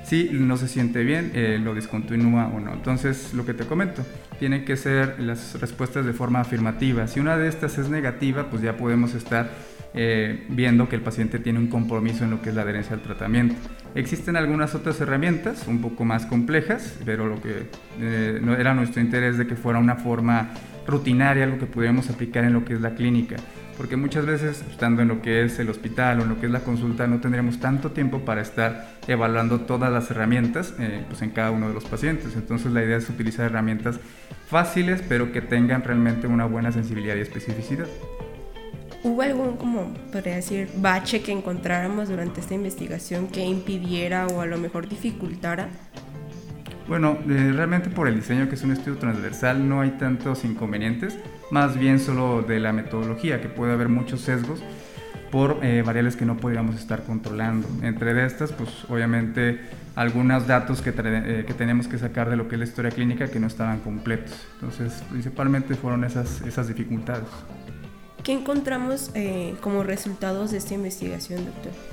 si 0.04 0.30
no 0.32 0.58
se 0.58 0.68
siente 0.68 1.04
bien, 1.04 1.32
eh, 1.34 1.60
lo 1.62 1.74
discontinúa 1.74 2.48
o 2.48 2.60
no. 2.60 2.74
Entonces, 2.74 3.34
lo 3.34 3.46
que 3.46 3.54
te 3.54 3.66
comento, 3.66 4.06
tienen 4.40 4.66
que 4.66 4.76
ser 4.76 5.20
las 5.20 5.60
respuestas 5.60 6.06
de 6.06 6.14
forma 6.14 6.42
afirmativa. 6.42 7.08
Si 7.08 7.20
una 7.20 7.38
de 7.38 7.48
estas 7.48 7.78
es 7.78 7.90
negativa, 7.90 8.50
pues 8.50 8.62
ya 8.62 8.76
podemos 8.76 9.14
estar 9.16 9.50
eh, 9.94 10.46
viendo 10.50 10.90
que 10.90 10.96
el 10.96 11.02
paciente 11.02 11.40
tiene 11.40 11.60
un 11.60 11.68
compromiso 11.68 12.24
en 12.24 12.32
lo 12.32 12.42
que 12.42 12.50
es 12.50 12.56
la 12.56 12.64
adherencia 12.64 12.96
al 12.96 13.02
tratamiento. 13.02 13.56
Existen 13.96 14.36
algunas 14.36 14.76
otras 14.76 15.00
herramientas 15.02 15.68
un 15.68 15.82
poco 15.82 16.04
más 16.04 16.26
complejas, 16.26 16.98
pero 17.06 17.28
lo 17.28 17.42
que 17.42 17.68
no 18.42 18.56
era 18.56 18.74
nuestro 18.74 19.02
interés 19.02 19.38
de 19.38 19.46
que 19.46 19.56
fuera 19.56 19.78
una 19.78 19.96
forma 19.96 20.50
rutinaria, 20.88 21.44
algo 21.44 21.60
que 21.60 21.68
pudiéramos 21.68 22.10
aplicar 22.10 22.44
en 22.44 22.54
lo 22.54 22.66
que 22.66 22.74
es 22.74 22.82
la 22.82 22.96
clínica. 22.96 23.36
Porque 23.78 23.98
muchas 23.98 24.26
veces, 24.26 24.64
estando 24.70 25.02
en 25.02 25.08
lo 25.08 25.22
que 25.22 25.44
es 25.44 25.58
el 25.60 25.70
hospital 25.70 26.20
o 26.20 26.24
en 26.24 26.30
lo 26.30 26.40
que 26.40 26.46
es 26.46 26.52
la 26.52 26.62
consulta, 26.62 27.08
no 27.08 27.20
tendríamos 27.20 27.60
tanto 27.60 27.92
tiempo 27.92 28.20
para 28.20 28.42
estar 28.42 28.98
evaluando 29.08 29.62
todas 29.62 29.92
las 29.92 30.12
herramientas 30.12 30.74
eh, 30.80 31.04
pues 31.08 31.22
en 31.22 31.32
cada 31.32 31.52
uno 31.52 31.68
de 31.68 31.74
los 31.74 31.86
pacientes. 31.86 32.36
Entonces 32.36 32.72
la 32.72 32.84
idea 32.84 32.98
es 32.98 33.10
utilizar 33.10 33.46
herramientas 33.46 34.00
fáciles, 34.48 35.02
pero 35.08 35.32
que 35.32 35.42
tengan 35.42 35.84
realmente 35.84 36.28
una 36.28 36.46
buena 36.46 36.72
sensibilidad 36.72 37.16
y 37.16 37.22
especificidad. 37.22 37.88
¿Hubo 39.04 39.22
algún, 39.22 39.58
como 39.58 39.94
podría 40.12 40.36
decir, 40.36 40.70
bache 40.78 41.22
que 41.22 41.34
encontráramos 41.34 42.08
durante 42.08 42.40
esta 42.40 42.54
investigación 42.54 43.28
que 43.28 43.44
impidiera 43.44 44.28
o 44.28 44.40
a 44.40 44.46
lo 44.46 44.58
mejor 44.58 44.88
dificultara 44.88 45.68
bueno, 46.88 47.18
eh, 47.30 47.52
realmente 47.54 47.90
por 47.90 48.08
el 48.08 48.16
diseño 48.16 48.50
que 48.50 48.56
es 48.56 48.64
un 48.64 48.72
estudio 48.72 48.98
transversal 48.98 49.68
no 49.68 49.82
hay 49.82 49.92
tantos 49.92 50.44
inconvenientes, 50.44 51.18
más 51.50 51.78
bien 51.78 52.00
solo 52.00 52.42
de 52.42 52.60
la 52.60 52.74
metodología, 52.74 53.42
que 53.42 53.48
puede 53.48 53.74
haber 53.74 53.90
muchos 53.90 54.22
sesgos 54.22 54.62
por 55.32 55.60
eh, 55.64 55.82
variables 55.84 56.16
que 56.16 56.26
no 56.26 56.38
podríamos 56.38 56.76
estar 56.76 57.04
controlando. 57.04 57.68
Entre 57.82 58.26
estas, 58.26 58.52
pues 58.52 58.70
obviamente 58.90 59.62
algunos 59.96 60.46
datos 60.46 60.82
que, 60.82 60.94
eh, 60.96 61.44
que, 61.48 61.54
tenemos 61.54 61.88
que 61.88 61.98
sacar 61.98 62.30
de 62.30 62.36
lo 62.36 62.48
que 62.48 62.56
es 62.56 62.60
la 62.60 62.66
historia 62.66 62.92
clínica 62.92 63.28
que 63.28 63.40
no 63.40 63.48
estaban 63.48 63.80
completos. 63.80 64.46
Entonces, 64.56 65.04
principalmente 65.10 65.76
fueron 65.76 66.04
esas, 66.04 66.42
esas 66.42 66.68
dificultades. 66.68 67.28
¿Qué 68.24 68.34
encontramos 68.34 69.12
como 69.60 69.84
resultados 69.84 70.52
de 70.52 70.58
esta 70.58 70.74
investigación, 70.76 71.46
doctor? 71.46 71.93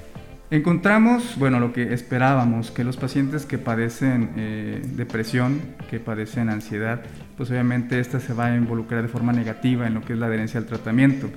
Encontramos, 0.53 1.37
bueno, 1.39 1.61
lo 1.61 1.73
que 1.73 1.95
esperábamos, 1.95 2.73
que 2.73 2.83
los 2.83 2.97
pacientes 2.97 3.47
que 3.47 3.57
padecen 3.57 4.31
eh, 4.37 4.83
depresión, 4.97 5.61
que 5.89 6.01
padecen 6.01 6.49
ansiedad, 6.49 7.03
pues 7.37 7.53
obviamente 7.53 8.01
esta 8.01 8.19
se 8.19 8.35
va 8.35 8.47
a 8.47 8.57
involucrar 8.57 9.03
de 9.03 9.09
forma 9.09 9.33
negativa 9.33 9.87
en 9.87 9.95
lo 9.95 10.01
que 10.01 10.15
es 10.15 10.19
la 10.19 10.27
adherencia 10.27 10.59
al 10.59 10.67
tratamiento. 10.67 11.31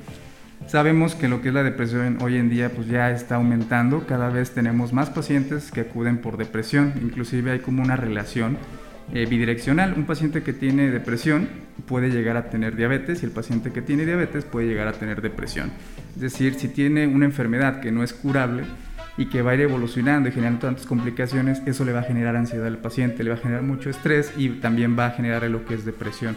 Sabemos 0.66 1.14
que 1.14 1.28
lo 1.28 1.44
que 1.44 1.50
es 1.50 1.54
la 1.54 1.62
depresión 1.62 2.18
hoy 2.22 2.38
en 2.38 2.50
día 2.50 2.72
pues 2.72 2.88
ya 2.88 3.12
está 3.12 3.36
aumentando, 3.36 4.08
cada 4.08 4.30
vez 4.30 4.50
tenemos 4.52 4.94
más 4.94 5.12
pacientes 5.12 5.70
que 5.70 5.82
acuden 5.82 6.18
por 6.18 6.38
depresión, 6.38 6.94
inclusive 7.00 7.52
hay 7.52 7.60
como 7.60 7.84
una 7.84 7.96
relación 7.96 8.58
eh, 9.14 9.28
bidireccional. 9.30 9.94
Un 9.96 10.06
paciente 10.06 10.42
que 10.42 10.54
tiene 10.54 10.90
depresión 10.90 11.50
puede 11.86 12.10
llegar 12.10 12.36
a 12.36 12.50
tener 12.50 12.76
diabetes 12.76 13.22
y 13.22 13.28
el 13.28 13.32
paciente 13.32 13.72
que 13.72 13.84
tiene 13.84 14.06
diabetes 14.06 14.44
puede 14.44 14.66
llegar 14.66 14.88
a 14.88 14.94
tener 14.94 15.22
depresión. 15.22 15.72
Es 16.16 16.22
decir, 16.22 16.56
si 16.56 16.68
tiene 16.68 17.06
una 17.06 17.26
enfermedad 17.26 17.80
que 17.80 17.92
no 17.92 18.02
es 18.02 18.14
curable, 18.14 18.64
y 19.18 19.28
que 19.28 19.42
va 19.42 19.52
a 19.52 19.56
ir 19.56 19.62
evolucionando 19.62 20.30
y 20.30 20.32
generando 20.32 20.68
tantas 20.68 20.86
complicaciones, 20.86 21.62
eso 21.66 21.86
le 21.86 21.94
va 21.94 22.00
a 22.00 22.04
generar 22.04 22.36
ansiedad 22.36 22.68
al 22.68 22.78
paciente, 22.78 23.24
le 23.24 23.30
va 23.30 23.36
a 23.36 23.40
generar 23.40 23.64
mucho 23.64 23.90
estrés 23.90 24.34
y 24.38 24.50
también 24.50 24.98
va 24.98 25.08
a 25.08 25.12
generar 25.12 25.44
lo 25.44 25.66
que 25.66 25.76
es 25.76 25.86
depresión. 25.86 26.36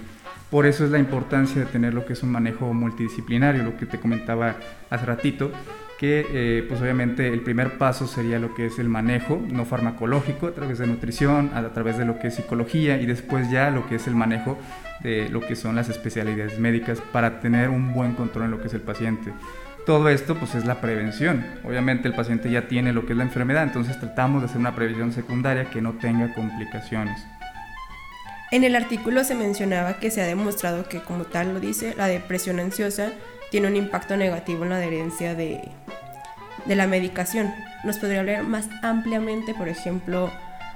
Por 0.50 0.66
eso 0.66 0.84
es 0.84 0.90
la 0.90 0.98
importancia 0.98 1.60
de 1.60 1.66
tener 1.66 1.92
lo 1.92 2.04
que 2.04 2.12
es 2.12 2.22
un 2.22 2.30
manejo 2.30 2.72
multidisciplinario, 2.72 3.64
lo 3.64 3.76
que 3.76 3.86
te 3.86 3.98
comentaba 3.98 4.56
hace 4.90 5.06
ratito, 5.06 5.50
que 5.98 6.26
eh, 6.30 6.64
pues 6.68 6.80
obviamente 6.80 7.32
el 7.32 7.40
primer 7.40 7.78
paso 7.78 8.06
sería 8.06 8.38
lo 8.38 8.54
que 8.54 8.66
es 8.66 8.78
el 8.78 8.88
manejo 8.88 9.42
no 9.50 9.64
farmacológico 9.64 10.46
a 10.46 10.52
través 10.52 10.78
de 10.78 10.86
nutrición, 10.86 11.50
a 11.54 11.66
través 11.70 11.96
de 11.96 12.04
lo 12.04 12.18
que 12.18 12.28
es 12.28 12.34
psicología 12.34 13.00
y 13.00 13.06
después 13.06 13.50
ya 13.50 13.70
lo 13.70 13.88
que 13.88 13.96
es 13.96 14.06
el 14.06 14.14
manejo 14.14 14.58
de 15.02 15.28
lo 15.30 15.40
que 15.40 15.56
son 15.56 15.74
las 15.74 15.88
especialidades 15.88 16.58
médicas 16.58 17.00
para 17.12 17.40
tener 17.40 17.70
un 17.70 17.92
buen 17.92 18.12
control 18.12 18.44
en 18.46 18.50
lo 18.52 18.60
que 18.60 18.68
es 18.68 18.74
el 18.74 18.82
paciente. 18.82 19.32
Todo 19.86 20.08
esto 20.08 20.34
pues 20.34 20.56
es 20.56 20.64
la 20.64 20.80
prevención. 20.80 21.46
Obviamente 21.62 22.08
el 22.08 22.14
paciente 22.14 22.50
ya 22.50 22.66
tiene 22.66 22.92
lo 22.92 23.06
que 23.06 23.12
es 23.12 23.16
la 23.16 23.22
enfermedad, 23.22 23.62
entonces 23.62 23.98
tratamos 24.00 24.42
de 24.42 24.46
hacer 24.46 24.58
una 24.58 24.74
prevención 24.74 25.12
secundaria 25.12 25.70
que 25.70 25.80
no 25.80 25.92
tenga 25.92 26.34
complicaciones. 26.34 27.24
En 28.50 28.64
el 28.64 28.74
artículo 28.74 29.22
se 29.22 29.36
mencionaba 29.36 29.98
que 29.98 30.10
se 30.10 30.22
ha 30.22 30.26
demostrado 30.26 30.88
que, 30.88 31.00
como 31.00 31.24
tal 31.24 31.54
lo 31.54 31.60
dice, 31.60 31.94
la 31.96 32.08
depresión 32.08 32.58
ansiosa 32.58 33.12
tiene 33.52 33.68
un 33.68 33.76
impacto 33.76 34.16
negativo 34.16 34.64
en 34.64 34.70
la 34.70 34.76
adherencia 34.76 35.36
de, 35.36 35.68
de 36.64 36.74
la 36.74 36.88
medicación. 36.88 37.54
¿Nos 37.84 37.98
podría 37.98 38.20
hablar 38.20 38.42
más 38.42 38.68
ampliamente, 38.82 39.54
por 39.54 39.68
ejemplo, 39.68 40.32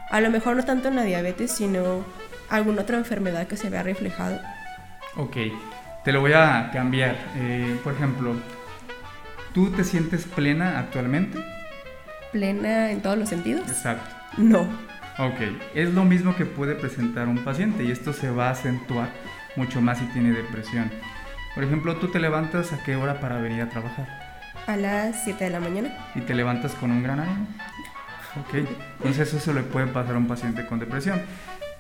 a 0.08 0.20
lo 0.20 0.30
mejor 0.30 0.54
no 0.54 0.64
tanto 0.64 0.86
en 0.86 0.94
la 0.94 1.02
diabetes, 1.02 1.50
sino 1.50 2.04
alguna 2.48 2.82
otra 2.82 2.96
enfermedad 2.96 3.48
que 3.48 3.56
se 3.56 3.70
vea 3.70 3.82
reflejado? 3.82 4.40
Ok, 5.16 5.36
te 6.04 6.12
lo 6.12 6.20
voy 6.20 6.32
a 6.32 6.70
cambiar. 6.72 7.16
Eh, 7.36 7.76
por 7.82 7.94
ejemplo, 7.94 8.34
¿tú 9.54 9.70
te 9.70 9.84
sientes 9.84 10.24
plena 10.24 10.78
actualmente? 10.78 11.38
¿Plena 12.32 12.90
en 12.90 13.00
todos 13.02 13.18
los 13.18 13.28
sentidos? 13.28 13.68
Exacto. 13.68 14.14
No. 14.38 14.60
Ok, 15.18 15.40
es 15.74 15.92
lo 15.92 16.04
mismo 16.04 16.34
que 16.36 16.46
puede 16.46 16.74
presentar 16.74 17.28
un 17.28 17.44
paciente 17.44 17.84
y 17.84 17.90
esto 17.90 18.12
se 18.12 18.30
va 18.30 18.48
a 18.48 18.52
acentuar 18.52 19.10
mucho 19.56 19.80
más 19.80 19.98
si 19.98 20.04
tiene 20.06 20.30
depresión. 20.32 20.90
Por 21.54 21.64
ejemplo, 21.64 21.96
tú 21.96 22.08
te 22.08 22.20
levantas 22.20 22.72
a 22.72 22.82
qué 22.84 22.96
hora 22.96 23.20
para 23.20 23.40
venir 23.40 23.62
a 23.62 23.68
trabajar? 23.68 24.08
A 24.66 24.76
las 24.76 25.24
7 25.24 25.44
de 25.44 25.50
la 25.50 25.60
mañana. 25.60 25.90
¿Y 26.14 26.20
te 26.20 26.34
levantas 26.34 26.74
con 26.74 26.92
un 26.92 27.02
gran 27.02 27.20
ánimo? 27.20 27.46
Ok, 28.36 28.66
entonces 28.98 29.28
eso 29.28 29.40
se 29.40 29.52
le 29.52 29.62
puede 29.62 29.88
pasar 29.88 30.14
a 30.14 30.18
un 30.18 30.28
paciente 30.28 30.64
con 30.66 30.78
depresión. 30.78 31.20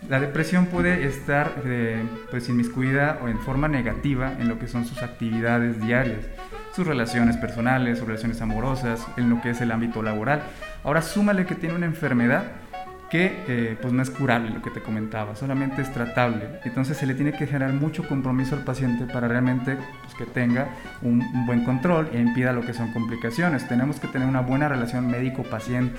La 0.08 0.18
depresión 0.18 0.66
puede 0.66 1.06
estar 1.06 1.62
eh, 1.64 2.02
pues 2.30 2.48
inmiscuida 2.48 3.20
o 3.22 3.28
en 3.28 3.38
forma 3.38 3.68
negativa 3.68 4.32
en 4.38 4.48
lo 4.48 4.58
que 4.58 4.66
son 4.66 4.84
sus 4.86 5.02
actividades 5.02 5.80
diarias, 5.80 6.24
sus 6.74 6.86
relaciones 6.86 7.36
personales, 7.36 7.98
sus 7.98 8.06
relaciones 8.06 8.40
amorosas, 8.40 9.06
en 9.16 9.30
lo 9.30 9.40
que 9.40 9.50
es 9.50 9.60
el 9.60 9.72
ámbito 9.72 10.02
laboral. 10.02 10.42
Ahora 10.84 11.02
súmale 11.02 11.46
que 11.46 11.54
tiene 11.54 11.74
una 11.74 11.86
enfermedad 11.86 12.44
que 13.10 13.44
eh, 13.48 13.76
pues 13.82 13.92
no 13.92 14.02
es 14.02 14.08
curable 14.08 14.50
lo 14.50 14.62
que 14.62 14.70
te 14.70 14.80
comentaba, 14.80 15.34
solamente 15.34 15.82
es 15.82 15.92
tratable. 15.92 16.60
Entonces 16.64 16.96
se 16.96 17.06
le 17.06 17.14
tiene 17.14 17.32
que 17.32 17.46
generar 17.46 17.72
mucho 17.72 18.06
compromiso 18.06 18.54
al 18.54 18.62
paciente 18.62 19.12
para 19.12 19.26
realmente 19.26 19.76
pues, 20.02 20.14
que 20.14 20.26
tenga 20.26 20.68
un, 21.02 21.20
un, 21.20 21.44
buen 21.44 21.64
control 21.64 22.08
e 22.12 22.20
impida 22.20 22.52
lo 22.52 22.60
que 22.60 22.72
son 22.72 22.92
complicaciones. 22.92 23.66
Tenemos 23.66 23.98
que 23.98 24.06
tener 24.06 24.28
una 24.28 24.40
buena 24.40 24.68
relación 24.68 25.08
médico-paciente. 25.08 25.98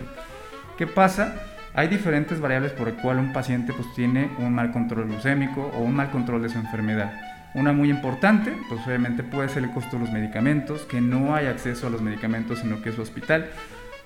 ¿Qué 0.77 0.87
pasa? 0.87 1.35
Hay 1.73 1.89
diferentes 1.89 2.39
variables 2.39 2.71
por 2.71 2.87
el 2.87 2.95
cual 2.95 3.19
un 3.19 3.33
paciente 3.33 3.73
pues, 3.73 3.93
tiene 3.93 4.31
un 4.39 4.55
mal 4.55 4.71
control 4.71 5.07
glucémico 5.07 5.69
o 5.75 5.81
un 5.81 5.95
mal 5.95 6.11
control 6.11 6.41
de 6.41 6.49
su 6.49 6.57
enfermedad. 6.57 7.40
Una 7.53 7.73
muy 7.73 7.89
importante, 7.89 8.53
pues 8.69 8.79
obviamente 8.87 9.23
puede 9.23 9.49
ser 9.49 9.63
el 9.63 9.71
costo 9.71 9.97
de 9.97 10.05
los 10.05 10.11
medicamentos, 10.11 10.83
que 10.83 11.01
no 11.01 11.35
hay 11.35 11.47
acceso 11.47 11.87
a 11.87 11.89
los 11.89 12.01
medicamentos 12.01 12.61
en 12.61 12.69
lo 12.69 12.81
que 12.81 12.89
es 12.89 12.99
hospital. 12.99 13.49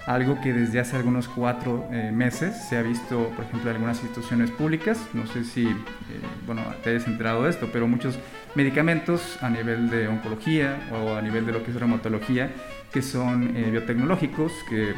Algo 0.07 0.39
que 0.41 0.53
desde 0.53 0.79
hace 0.79 0.95
algunos 0.95 1.27
cuatro 1.27 1.87
eh, 1.91 2.11
meses 2.11 2.55
se 2.69 2.77
ha 2.77 2.81
visto, 2.81 3.29
por 3.35 3.45
ejemplo, 3.45 3.69
en 3.69 3.77
algunas 3.77 4.01
instituciones 4.01 4.51
públicas, 4.51 4.99
no 5.13 5.27
sé 5.27 5.43
si, 5.43 5.65
eh, 5.65 5.75
bueno, 6.45 6.61
te 6.83 6.91
hayas 6.91 7.07
enterado 7.07 7.43
de 7.43 7.51
esto, 7.51 7.69
pero 7.71 7.87
muchos 7.87 8.17
medicamentos 8.55 9.37
a 9.41 9.49
nivel 9.49 9.89
de 9.89 10.07
oncología 10.07 10.77
o 10.91 11.15
a 11.15 11.21
nivel 11.21 11.45
de 11.45 11.51
lo 11.51 11.63
que 11.63 11.71
es 11.71 11.79
reumatología, 11.79 12.51
que 12.91 13.01
son 13.01 13.55
eh, 13.55 13.69
biotecnológicos, 13.71 14.53
que 14.69 14.93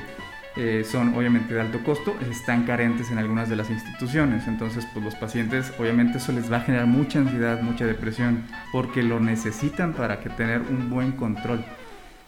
son 0.83 1.13
obviamente 1.15 1.53
de 1.53 1.61
alto 1.61 1.83
costo, 1.83 2.15
están 2.29 2.63
carentes 2.63 3.11
en 3.11 3.17
algunas 3.17 3.49
de 3.49 3.55
las 3.55 3.69
instituciones. 3.69 4.47
Entonces, 4.47 4.87
pues 4.93 5.03
los 5.03 5.15
pacientes, 5.15 5.73
obviamente 5.77 6.17
eso 6.17 6.31
les 6.31 6.51
va 6.51 6.57
a 6.57 6.61
generar 6.61 6.87
mucha 6.87 7.19
ansiedad, 7.19 7.61
mucha 7.61 7.85
depresión, 7.85 8.43
porque 8.71 9.03
lo 9.03 9.19
necesitan 9.19 9.93
para 9.93 10.19
que 10.19 10.29
tener 10.29 10.61
un 10.61 10.89
buen 10.89 11.11
control. 11.13 11.63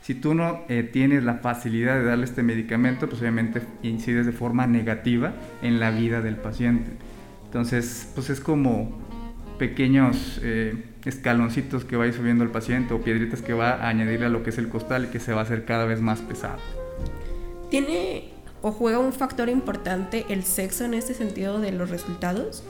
Si 0.02 0.16
tú 0.16 0.34
no 0.34 0.64
eh, 0.70 0.84
tienes 0.84 1.24
la 1.24 1.36
facilidad 1.36 1.96
de 1.96 2.04
darle 2.04 2.26
este 2.26 2.42
medicamento, 2.42 3.08
pues 3.08 3.22
obviamente 3.22 3.62
incides 3.84 4.26
de 4.26 4.32
forma 4.32 4.66
negativa 4.66 5.34
en 5.62 5.80
la 5.80 5.92
vida 5.92 6.22
del 6.22 6.36
paciente. 6.36 6.92
Entonces, 7.46 8.12
pues 8.16 8.30
es 8.30 8.40
como 8.40 9.00
pequeños 9.60 10.40
eh, 10.42 10.84
escaloncitos 11.06 11.86
que 11.86 11.98
va 11.98 12.06
a 12.06 12.08
ir 12.08 12.14
subiendo 12.14 12.44
el 12.44 12.50
paciente 12.50 12.94
o 12.94 13.02
piedritas 13.02 13.42
que 13.42 13.54
va 13.54 13.72
a 13.72 13.90
añadirle 13.90 14.28
a 14.28 14.30
lo 14.30 14.42
que 14.42 14.50
es 14.50 14.58
el 14.58 14.70
costal 14.70 15.06
y 15.06 15.08
que 15.10 15.20
se 15.20 15.34
va 15.34 15.42
a 15.42 15.44
hacer 15.44 15.66
cada 15.66 15.86
vez 15.86 16.02
más 16.02 16.22
pesado. 16.22 16.79
¿Tiene 17.70 18.30
o 18.62 18.72
juega 18.72 19.00
un 19.00 19.14
factor 19.14 19.48
importante 19.50 20.26
el 20.30 20.44
sexo 20.44 20.86
en 20.86 20.94
este 20.94 21.14
sentido 21.14 21.60
de 21.60 21.72
los 21.72 21.90
resultados? 21.90 22.64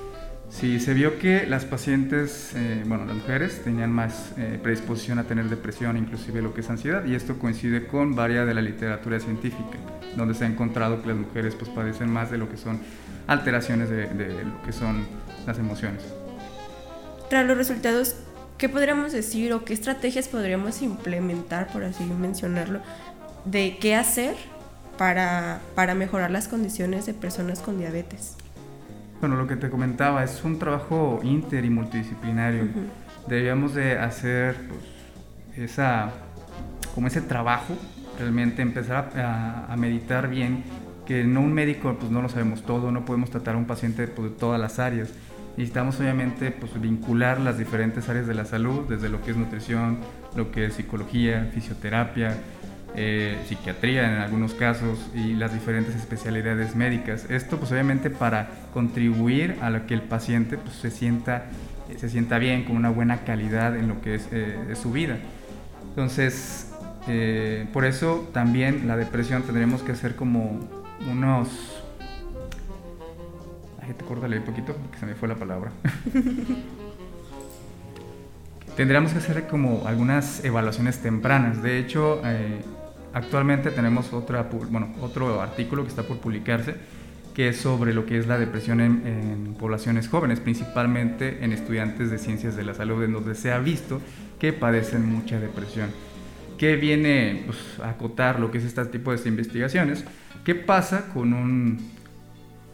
Sí, 0.50 0.80
se 0.80 0.94
vio 0.96 1.20
que 1.20 1.46
las 1.46 1.66
pacientes, 1.66 2.54
eh, 2.56 2.84
bueno, 2.86 3.06
las 3.06 3.16
mujeres 3.16 3.64
tenían 3.64 3.92
más 3.92 4.34
eh, 4.38 4.60
predisposición 4.62 5.20
a 5.20 5.26
tener 5.26 5.48
depresión, 5.48 5.96
inclusive 5.96 6.42
lo 6.42 6.56
que 6.56 6.62
es 6.62 6.70
ansiedad, 6.70 7.06
y 7.06 7.14
esto 7.14 7.38
coincide 7.38 7.86
con 7.86 8.16
varias 8.16 8.48
de 8.48 8.56
la 8.56 8.62
literatura 8.62 9.20
científica, 9.20 9.78
donde 10.18 10.34
se 10.34 10.46
ha 10.46 10.48
encontrado 10.48 11.02
que 11.02 11.10
las 11.10 11.18
mujeres 11.18 11.54
pues 11.54 11.70
padecen 11.70 12.12
más 12.12 12.32
de 12.32 12.40
lo 12.40 12.50
que 12.50 12.58
son 12.58 12.80
alteraciones 13.28 13.92
de, 13.92 14.08
de 14.08 14.44
lo 14.44 14.62
que 14.64 14.72
son 14.72 15.06
las 15.46 15.60
emociones. 15.60 16.04
Tras 17.30 17.46
los 17.46 17.56
resultados, 17.56 18.16
¿qué 18.58 18.70
podríamos 18.70 19.12
decir 19.12 19.54
o 19.54 19.64
qué 19.64 19.74
estrategias 19.74 20.28
podríamos 20.28 20.82
implementar, 20.82 21.72
por 21.72 21.84
así 21.84 22.04
mencionarlo, 22.06 22.82
de 23.46 23.78
qué 23.80 23.96
hacer 23.96 24.36
para, 25.00 25.62
para 25.76 25.96
mejorar 25.96 26.30
las 26.30 26.50
condiciones 26.50 27.06
de 27.06 27.14
personas 27.14 27.62
con 27.62 27.80
diabetes? 27.80 28.36
Bueno, 29.22 29.38
lo 29.38 29.48
que 29.48 29.56
te 29.56 29.70
comentaba, 29.70 30.26
es 30.26 30.44
un 30.44 30.60
trabajo 30.60 31.22
inter 31.24 31.64
y 31.64 31.70
multidisciplinario. 31.70 32.68
Debíamos 33.26 33.74
de 33.74 33.98
hacer 33.98 34.58
pues, 34.68 35.72
esa, 35.72 36.12
como 36.94 37.08
ese 37.08 37.22
trabajo, 37.22 37.76
realmente 38.18 38.62
empezar 38.62 39.12
a, 39.18 39.74
meditar 39.78 40.30
bien, 40.30 40.66
que 41.06 41.24
no 41.24 41.40
un 41.42 41.54
médico 41.54 41.96
pues 41.98 42.12
no 42.12 42.22
lo 42.22 42.28
sabemos 42.28 42.64
todo, 42.64 42.92
no 42.92 43.06
podemos 43.06 43.30
tratar 43.30 43.56
a 43.56 43.58
un 43.58 43.66
paciente 43.66 44.06
pues, 44.08 44.32
de 44.32 44.38
todas 44.38 44.60
las 44.60 44.80
áreas. 44.80 45.10
Necesitamos 45.56 45.98
obviamente 46.02 46.52
pues, 46.52 46.80
vincular 46.80 47.40
las 47.40 47.58
diferentes 47.58 48.10
áreas 48.10 48.28
de 48.28 48.34
la 48.34 48.44
salud, 48.44 48.82
desde 48.90 49.08
lo 49.08 49.22
que 49.22 49.32
es 49.32 49.38
nutrición, 49.38 50.00
lo 50.36 50.52
que 50.52 50.66
es 50.66 50.74
psicología, 50.74 51.50
fisioterapia, 51.54 52.36
eh, 52.96 53.38
psiquiatría 53.48 54.12
en 54.12 54.20
algunos 54.20 54.54
casos 54.54 55.00
y 55.14 55.34
las 55.34 55.54
diferentes 55.54 55.96
especialidades 55.96 56.76
médicas. 56.76 57.26
Esto 57.30 57.58
pues 57.58 57.72
obviamente 57.72 58.10
para 58.10 58.50
contribuir 58.74 59.58
a 59.62 59.70
lo 59.70 59.86
que 59.86 59.94
el 59.94 60.02
paciente 60.02 60.58
pues, 60.58 60.76
se, 60.76 60.92
sienta, 60.92 61.46
se 61.98 62.10
sienta 62.10 62.40
bien, 62.40 62.64
con 62.66 62.76
una 62.76 62.90
buena 62.90 63.24
calidad 63.24 63.78
en 63.78 63.88
lo 63.88 64.02
que 64.02 64.16
es 64.16 64.28
eh, 64.32 64.76
su 64.82 64.92
vida. 64.92 65.18
Entonces, 65.90 66.72
eh, 67.08 67.68
por 67.74 67.86
eso 67.86 68.28
también 68.34 68.88
la 68.88 68.98
depresión 68.98 69.44
tendríamos 69.44 69.82
que 69.82 69.92
hacer 69.92 70.16
como 70.16 70.60
unos... 71.10 71.50
Ay, 73.82 73.94
te 73.94 74.06
córtale 74.06 74.40
un 74.40 74.46
poquito 74.46 74.74
porque 74.76 74.98
se 74.98 75.06
me 75.06 75.16
fue 75.16 75.28
la 75.28 75.36
palabra. 75.36 75.72
tendríamos 78.80 79.12
que 79.12 79.18
hacer 79.18 79.46
como 79.48 79.86
algunas 79.88 80.42
evaluaciones 80.46 81.00
tempranas. 81.00 81.62
De 81.62 81.80
hecho, 81.80 82.22
Actualmente 83.14 83.72
tenemos 83.72 84.14
otro 84.14 85.42
artículo 85.42 85.84
que 85.84 85.90
está 85.90 86.04
por 86.04 86.20
publicarse 86.20 86.76
que 87.40 87.48
es 87.48 87.58
sobre 87.58 87.94
lo 87.94 88.06
que 88.06 88.18
es 88.18 88.28
la 88.28 88.38
depresión 88.38 88.82
en, 88.82 89.56
poblaciones 89.58 90.10
jóvenes, 90.10 90.42
principalmente 90.42 91.42
en 91.42 91.54
estudiantes 91.54 92.12
de 92.12 92.18
ciencias 92.18 92.58
de 92.58 92.66
la 92.66 92.74
salud, 92.74 93.02
en 93.02 93.14
donde 93.14 93.34
se 93.34 93.54
ha 93.54 93.60
visto 93.60 94.02
que 94.40 94.52
padecen 94.52 95.06
mucha 95.06 95.40
depresión. 95.40 95.90
¿Qué 96.58 96.76
viene 96.76 97.44
pues, 97.46 97.58
a 97.82 97.92
acotar 97.92 98.42
lo 98.42 98.52
que 98.52 98.58
es 98.58 98.66
este 98.66 98.84
tipo 98.88 99.16
de 99.16 99.30
investigaciones? 99.30 100.04
¿Qué 100.44 100.54
pasa 100.54 101.14
con 101.14 101.34
un, 101.34 101.78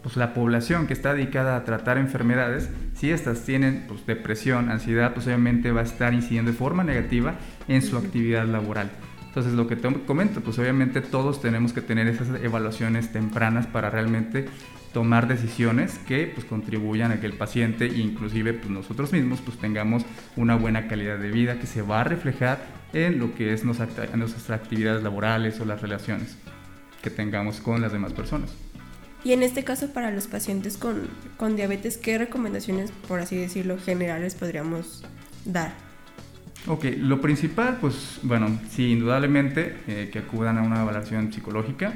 pues, 0.02 0.18
la 0.18 0.34
población 0.34 0.88
que 0.88 0.94
está 0.94 1.14
dedicada 1.14 1.58
a 1.58 1.64
tratar 1.64 2.00
enfermedades? 2.00 2.70
Si 2.96 3.12
estas 3.12 3.44
tienen 3.44 3.86
pues, 3.88 4.04
depresión, 4.08 4.72
ansiedad, 4.72 5.14
pues 5.14 5.28
obviamente 5.28 5.72
va 5.72 5.82
a 5.82 5.84
estar 5.84 6.12
incidiendo 6.16 6.52
de 6.52 6.58
forma 6.58 6.84
negativa 6.84 7.36
en 7.68 7.84
su 7.84 7.98
actividad 7.98 8.48
laboral. 8.48 8.90
Entonces, 9.36 9.54
lo 9.54 9.68
que 9.68 9.76
te 9.76 9.94
comento, 10.06 10.40
pues 10.40 10.58
obviamente 10.60 11.02
todos 11.02 11.42
tenemos 11.42 11.74
que 11.74 11.82
tener 11.82 12.08
esas 12.08 12.42
evaluaciones 12.42 13.12
tempranas 13.12 13.68
para 13.68 13.90
realmente 13.90 14.46
tomar 14.94 15.28
decisiones 15.28 16.00
que 16.08 16.32
pues 16.34 16.46
contribuyan 16.46 17.12
a 17.12 17.20
que 17.20 17.26
el 17.26 17.34
paciente 17.34 17.86
e 17.88 17.98
inclusive 17.98 18.54
pues 18.54 18.70
nosotros 18.70 19.12
mismos 19.12 19.42
pues 19.42 19.58
tengamos 19.58 20.06
una 20.38 20.56
buena 20.56 20.88
calidad 20.88 21.18
de 21.18 21.32
vida 21.32 21.60
que 21.60 21.68
se 21.68 21.82
va 21.82 22.00
a 22.00 22.04
reflejar 22.06 22.66
en 22.94 23.20
lo 23.20 23.36
que 23.36 23.52
es 23.52 23.66
nuestras 23.66 24.50
actividades 24.52 25.04
laborales 25.04 25.60
o 25.60 25.66
las 25.66 25.82
relaciones 25.82 26.38
que 27.02 27.10
tengamos 27.10 27.60
con 27.60 27.82
las 27.82 27.92
demás 27.92 28.14
personas. 28.14 28.56
Y 29.26 29.34
en 29.34 29.44
este 29.44 29.66
caso, 29.66 29.92
para 29.92 30.12
los 30.12 30.28
pacientes 30.28 30.78
con, 30.78 31.10
con 31.36 31.58
diabetes, 31.58 31.98
¿qué 31.98 32.18
recomendaciones, 32.18 32.92
por 33.10 33.20
así 33.20 33.36
decirlo, 33.36 33.78
generales 33.78 34.34
podríamos 34.34 35.04
dar? 35.44 35.85
Ok, 36.68 36.86
lo 36.98 37.22
principal, 37.22 37.78
pues 37.80 38.20
bueno, 38.24 38.60
sí, 38.70 38.92
indudablemente 38.92 39.78
eh, 39.88 40.10
que 40.12 40.20
acudan 40.20 40.58
a 40.58 40.64
una 40.64 40.82
evaluación 40.82 41.32
psicológica, 41.32 41.94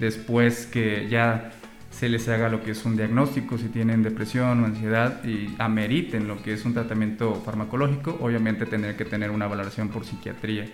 después 0.00 0.66
que 0.66 1.08
ya 1.08 1.52
se 1.90 2.08
les 2.08 2.28
haga 2.28 2.48
lo 2.48 2.62
que 2.62 2.72
es 2.72 2.84
un 2.84 2.96
diagnóstico, 2.96 3.56
si 3.56 3.68
tienen 3.68 4.02
depresión 4.02 4.62
o 4.62 4.66
ansiedad 4.66 5.24
y 5.24 5.54
ameriten 5.58 6.26
lo 6.26 6.42
que 6.42 6.54
es 6.54 6.64
un 6.64 6.74
tratamiento 6.74 7.40
farmacológico, 7.44 8.18
obviamente 8.20 8.66
tener 8.66 8.96
que 8.96 9.04
tener 9.04 9.30
una 9.30 9.46
valoración 9.46 9.90
por 9.90 10.04
psiquiatría. 10.04 10.66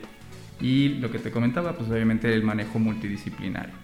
Y 0.60 0.88
lo 0.88 1.10
que 1.10 1.18
te 1.18 1.30
comentaba, 1.30 1.76
pues 1.76 1.90
obviamente 1.90 2.32
el 2.32 2.42
manejo 2.42 2.78
multidisciplinario. 2.78 3.74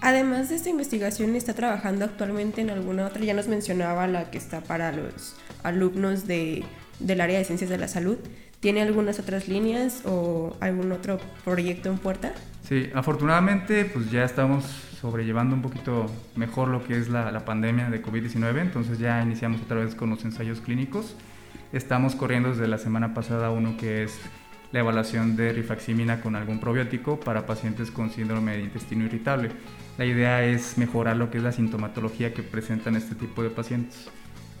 Además 0.00 0.50
de 0.50 0.56
esta 0.56 0.68
investigación, 0.68 1.34
¿está 1.34 1.54
trabajando 1.54 2.04
actualmente 2.04 2.60
en 2.60 2.70
alguna 2.70 3.06
otra? 3.06 3.24
Ya 3.24 3.34
nos 3.34 3.48
mencionaba 3.48 4.06
la 4.06 4.30
que 4.30 4.38
está 4.38 4.60
para 4.60 4.92
los 4.92 5.34
alumnos 5.62 6.26
de, 6.26 6.62
del 7.00 7.20
área 7.20 7.38
de 7.38 7.44
ciencias 7.44 7.70
de 7.70 7.78
la 7.78 7.88
salud. 7.88 8.18
¿Tiene 8.64 8.80
algunas 8.80 9.18
otras 9.18 9.46
líneas 9.46 10.00
o 10.06 10.56
algún 10.58 10.90
otro 10.90 11.20
proyecto 11.44 11.90
en 11.90 11.98
puerta? 11.98 12.32
Sí, 12.66 12.88
afortunadamente 12.94 13.84
pues 13.84 14.10
ya 14.10 14.24
estamos 14.24 14.64
sobrellevando 14.98 15.54
un 15.54 15.60
poquito 15.60 16.06
mejor 16.34 16.68
lo 16.68 16.82
que 16.82 16.96
es 16.96 17.10
la, 17.10 17.30
la 17.30 17.44
pandemia 17.44 17.90
de 17.90 18.02
COVID-19, 18.02 18.62
entonces 18.62 18.98
ya 18.98 19.20
iniciamos 19.20 19.60
otra 19.60 19.84
vez 19.84 19.94
con 19.94 20.08
los 20.08 20.24
ensayos 20.24 20.62
clínicos. 20.62 21.14
Estamos 21.74 22.14
corriendo 22.14 22.48
desde 22.48 22.66
la 22.66 22.78
semana 22.78 23.12
pasada 23.12 23.50
uno 23.50 23.76
que 23.76 24.04
es 24.04 24.18
la 24.72 24.80
evaluación 24.80 25.36
de 25.36 25.52
rifaximina 25.52 26.22
con 26.22 26.34
algún 26.34 26.58
probiótico 26.58 27.20
para 27.20 27.44
pacientes 27.44 27.90
con 27.90 28.08
síndrome 28.08 28.56
de 28.56 28.62
intestino 28.62 29.04
irritable. 29.04 29.50
La 29.98 30.06
idea 30.06 30.42
es 30.42 30.78
mejorar 30.78 31.18
lo 31.18 31.30
que 31.30 31.36
es 31.36 31.44
la 31.44 31.52
sintomatología 31.52 32.32
que 32.32 32.42
presentan 32.42 32.96
este 32.96 33.14
tipo 33.14 33.42
de 33.42 33.50
pacientes. 33.50 34.08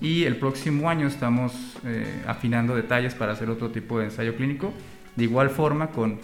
Y 0.04 0.24
el 0.24 0.36
próximo 0.36 0.90
año 0.90 1.06
estamos 1.06 1.78
eh, 1.82 2.22
afinando 2.26 2.76
detalles 2.76 3.14
para 3.14 3.32
hacer 3.32 3.48
otro 3.48 3.70
tipo 3.70 3.98
de 3.98 4.04
ensayo 4.04 4.36
clínico, 4.36 4.70
de 5.16 5.24
igual 5.24 5.48
forma 5.48 5.92
con 5.92 6.20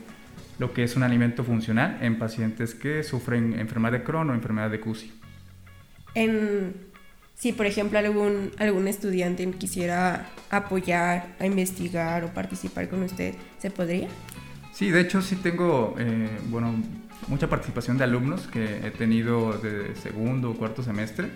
lo 0.58 0.74
que 0.74 0.84
es 0.84 0.96
un 0.96 1.02
alimento 1.02 1.44
funcional 1.44 1.96
en 2.02 2.18
pacientes 2.18 2.74
que 2.74 3.02
sufren 3.02 3.58
enfermedad 3.58 3.92
de 3.92 4.02
Crohn 4.02 4.28
o 4.28 4.34
enfermedad 4.34 4.70
de 4.70 4.80
CUSI. 4.80 5.10
En, 6.14 6.74
si, 7.34 7.54
por 7.54 7.64
ejemplo, 7.64 7.98
algún, 7.98 8.50
algún 8.58 8.86
estudiante 8.86 9.50
quisiera 9.52 10.28
apoyar, 10.50 11.34
a 11.38 11.46
investigar 11.46 12.24
o 12.24 12.34
participar 12.34 12.90
con 12.90 13.02
usted, 13.02 13.34
¿se 13.56 13.70
podría? 13.70 14.08
Sí, 14.74 14.90
de 14.90 15.00
hecho 15.00 15.22
sí 15.22 15.36
tengo, 15.36 15.94
eh, 15.98 16.28
bueno, 16.50 16.74
mucha 17.28 17.48
participación 17.48 17.96
de 17.96 18.04
alumnos 18.04 18.46
que 18.46 18.86
he 18.86 18.90
tenido 18.90 19.54
de 19.54 19.96
segundo 19.96 20.50
o 20.50 20.54
cuarto 20.54 20.82
semestre. 20.82 21.30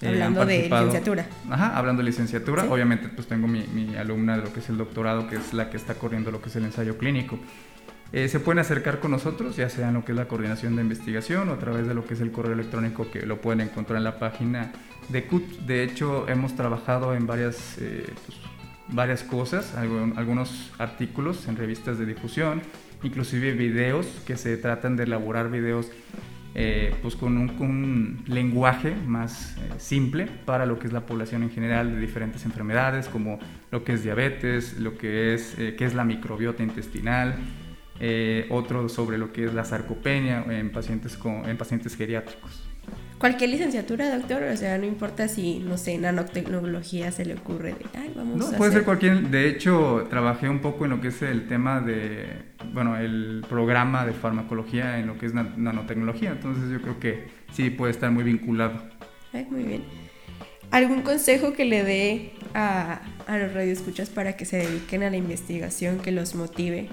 Eh, 0.00 0.08
hablando 0.08 0.46
de 0.46 0.68
licenciatura. 0.68 1.26
Ajá, 1.50 1.76
hablando 1.76 2.02
de 2.02 2.10
licenciatura. 2.10 2.64
Obviamente 2.70 3.08
pues 3.08 3.26
tengo 3.26 3.48
mi, 3.48 3.66
mi, 3.66 3.96
alumna 3.96 4.36
de 4.36 4.44
lo 4.44 4.52
que 4.52 4.60
es 4.60 4.68
el 4.68 4.78
doctorado, 4.78 5.28
que 5.28 5.36
es 5.36 5.52
la 5.52 5.70
que 5.70 5.76
está 5.76 5.94
corriendo 5.94 6.30
lo 6.30 6.40
que 6.40 6.48
es 6.48 6.56
el 6.56 6.64
ensayo 6.64 6.96
clínico. 6.98 7.38
Eh, 8.10 8.28
se 8.28 8.40
pueden 8.40 8.58
acercar 8.58 9.00
con 9.00 9.10
nosotros, 9.10 9.56
ya 9.56 9.68
sea 9.68 9.88
en 9.88 9.94
lo 9.94 10.04
que 10.04 10.12
es 10.12 10.16
la 10.16 10.28
coordinación 10.28 10.76
de 10.76 10.82
investigación 10.82 11.50
o 11.50 11.52
a 11.52 11.58
través 11.58 11.86
de 11.86 11.92
lo 11.92 12.06
que 12.06 12.14
es 12.14 12.20
el 12.20 12.32
correo 12.32 12.54
electrónico 12.54 13.10
que 13.10 13.26
lo 13.26 13.40
pueden 13.40 13.60
encontrar 13.60 13.98
en 13.98 14.04
la 14.04 14.18
página 14.18 14.72
de 15.10 15.26
CUT. 15.26 15.42
De 15.66 15.82
hecho, 15.82 16.26
hemos 16.28 16.56
trabajado 16.56 17.14
en 17.14 17.26
varias, 17.26 17.76
eh, 17.78 18.06
pues, 18.26 18.38
varias 18.88 19.22
cosas, 19.22 19.74
algunos 19.74 20.72
artículos 20.78 21.46
en 21.48 21.56
revistas 21.56 21.98
de 21.98 22.06
difusión, 22.06 22.62
inclusive 23.02 23.52
videos 23.52 24.06
que 24.26 24.38
se 24.38 24.56
tratan 24.56 24.96
de 24.96 25.02
elaborar 25.02 25.50
videos 25.50 25.90
eh, 26.54 26.94
pues 27.02 27.14
con 27.14 27.36
un, 27.36 28.22
lenguaje 28.26 28.94
más 29.06 29.56
eh, 29.58 29.74
simple 29.78 30.26
para 30.44 30.66
lo 30.66 30.78
que 30.78 30.86
es 30.86 30.92
la 30.92 31.06
población 31.06 31.42
en 31.42 31.50
general 31.50 31.94
de 31.94 32.00
diferentes 32.00 32.44
enfermedades 32.44 33.08
como 33.08 33.38
lo 33.70 33.84
que 33.84 33.92
es 33.92 34.02
diabetes, 34.02 34.78
lo 34.78 34.96
que 34.96 35.34
es, 35.34 35.58
eh, 35.58 35.76
es 35.78 35.94
la 35.94 36.04
microbiota 36.04 36.62
intestinal, 36.62 37.36
otro 38.50 38.88
sobre 38.88 39.18
lo 39.18 39.32
que 39.32 39.46
es 39.46 39.54
la 39.54 39.64
sarcopenia 39.64 40.44
en 40.48 40.70
pacientes, 40.70 41.16
con, 41.16 41.48
en 41.48 41.56
pacientes 41.56 41.96
geriátricos. 41.96 42.67
Cualquier 43.18 43.50
licenciatura, 43.50 44.16
doctor, 44.16 44.44
o 44.44 44.56
sea, 44.56 44.78
no 44.78 44.86
importa 44.86 45.26
si, 45.26 45.58
no 45.58 45.76
sé, 45.76 45.98
nanotecnología 45.98 47.10
se 47.10 47.24
le 47.24 47.34
ocurre 47.34 47.70
de, 47.70 47.84
ay, 47.98 48.12
vamos 48.14 48.36
no, 48.36 48.46
a 48.46 48.56
puede 48.56 48.70
ser 48.70 48.84
cualquier, 48.84 49.28
de 49.28 49.48
hecho, 49.48 50.06
trabajé 50.08 50.48
un 50.48 50.60
poco 50.60 50.84
en 50.84 50.92
lo 50.92 51.00
que 51.00 51.08
es 51.08 51.20
el 51.22 51.48
tema 51.48 51.80
de, 51.80 52.28
bueno, 52.72 52.96
el 52.96 53.44
programa 53.48 54.06
de 54.06 54.12
farmacología 54.12 55.00
en 55.00 55.08
lo 55.08 55.18
que 55.18 55.26
es 55.26 55.34
nanotecnología, 55.34 56.30
entonces 56.30 56.70
yo 56.70 56.80
creo 56.80 57.00
que 57.00 57.26
sí 57.52 57.70
puede 57.70 57.90
estar 57.90 58.12
muy 58.12 58.22
vinculado. 58.22 58.80
Ay, 59.32 59.46
muy 59.50 59.64
bien. 59.64 59.82
¿Algún 60.70 61.02
consejo 61.02 61.54
que 61.54 61.64
le 61.64 61.82
dé 61.82 62.32
a, 62.54 63.00
a 63.26 63.38
los 63.38 63.52
radioescuchas 63.52 64.10
para 64.10 64.36
que 64.36 64.44
se 64.44 64.58
dediquen 64.58 65.02
a 65.02 65.10
la 65.10 65.16
investigación, 65.16 65.98
que 65.98 66.12
los 66.12 66.34
motive? 66.34 66.88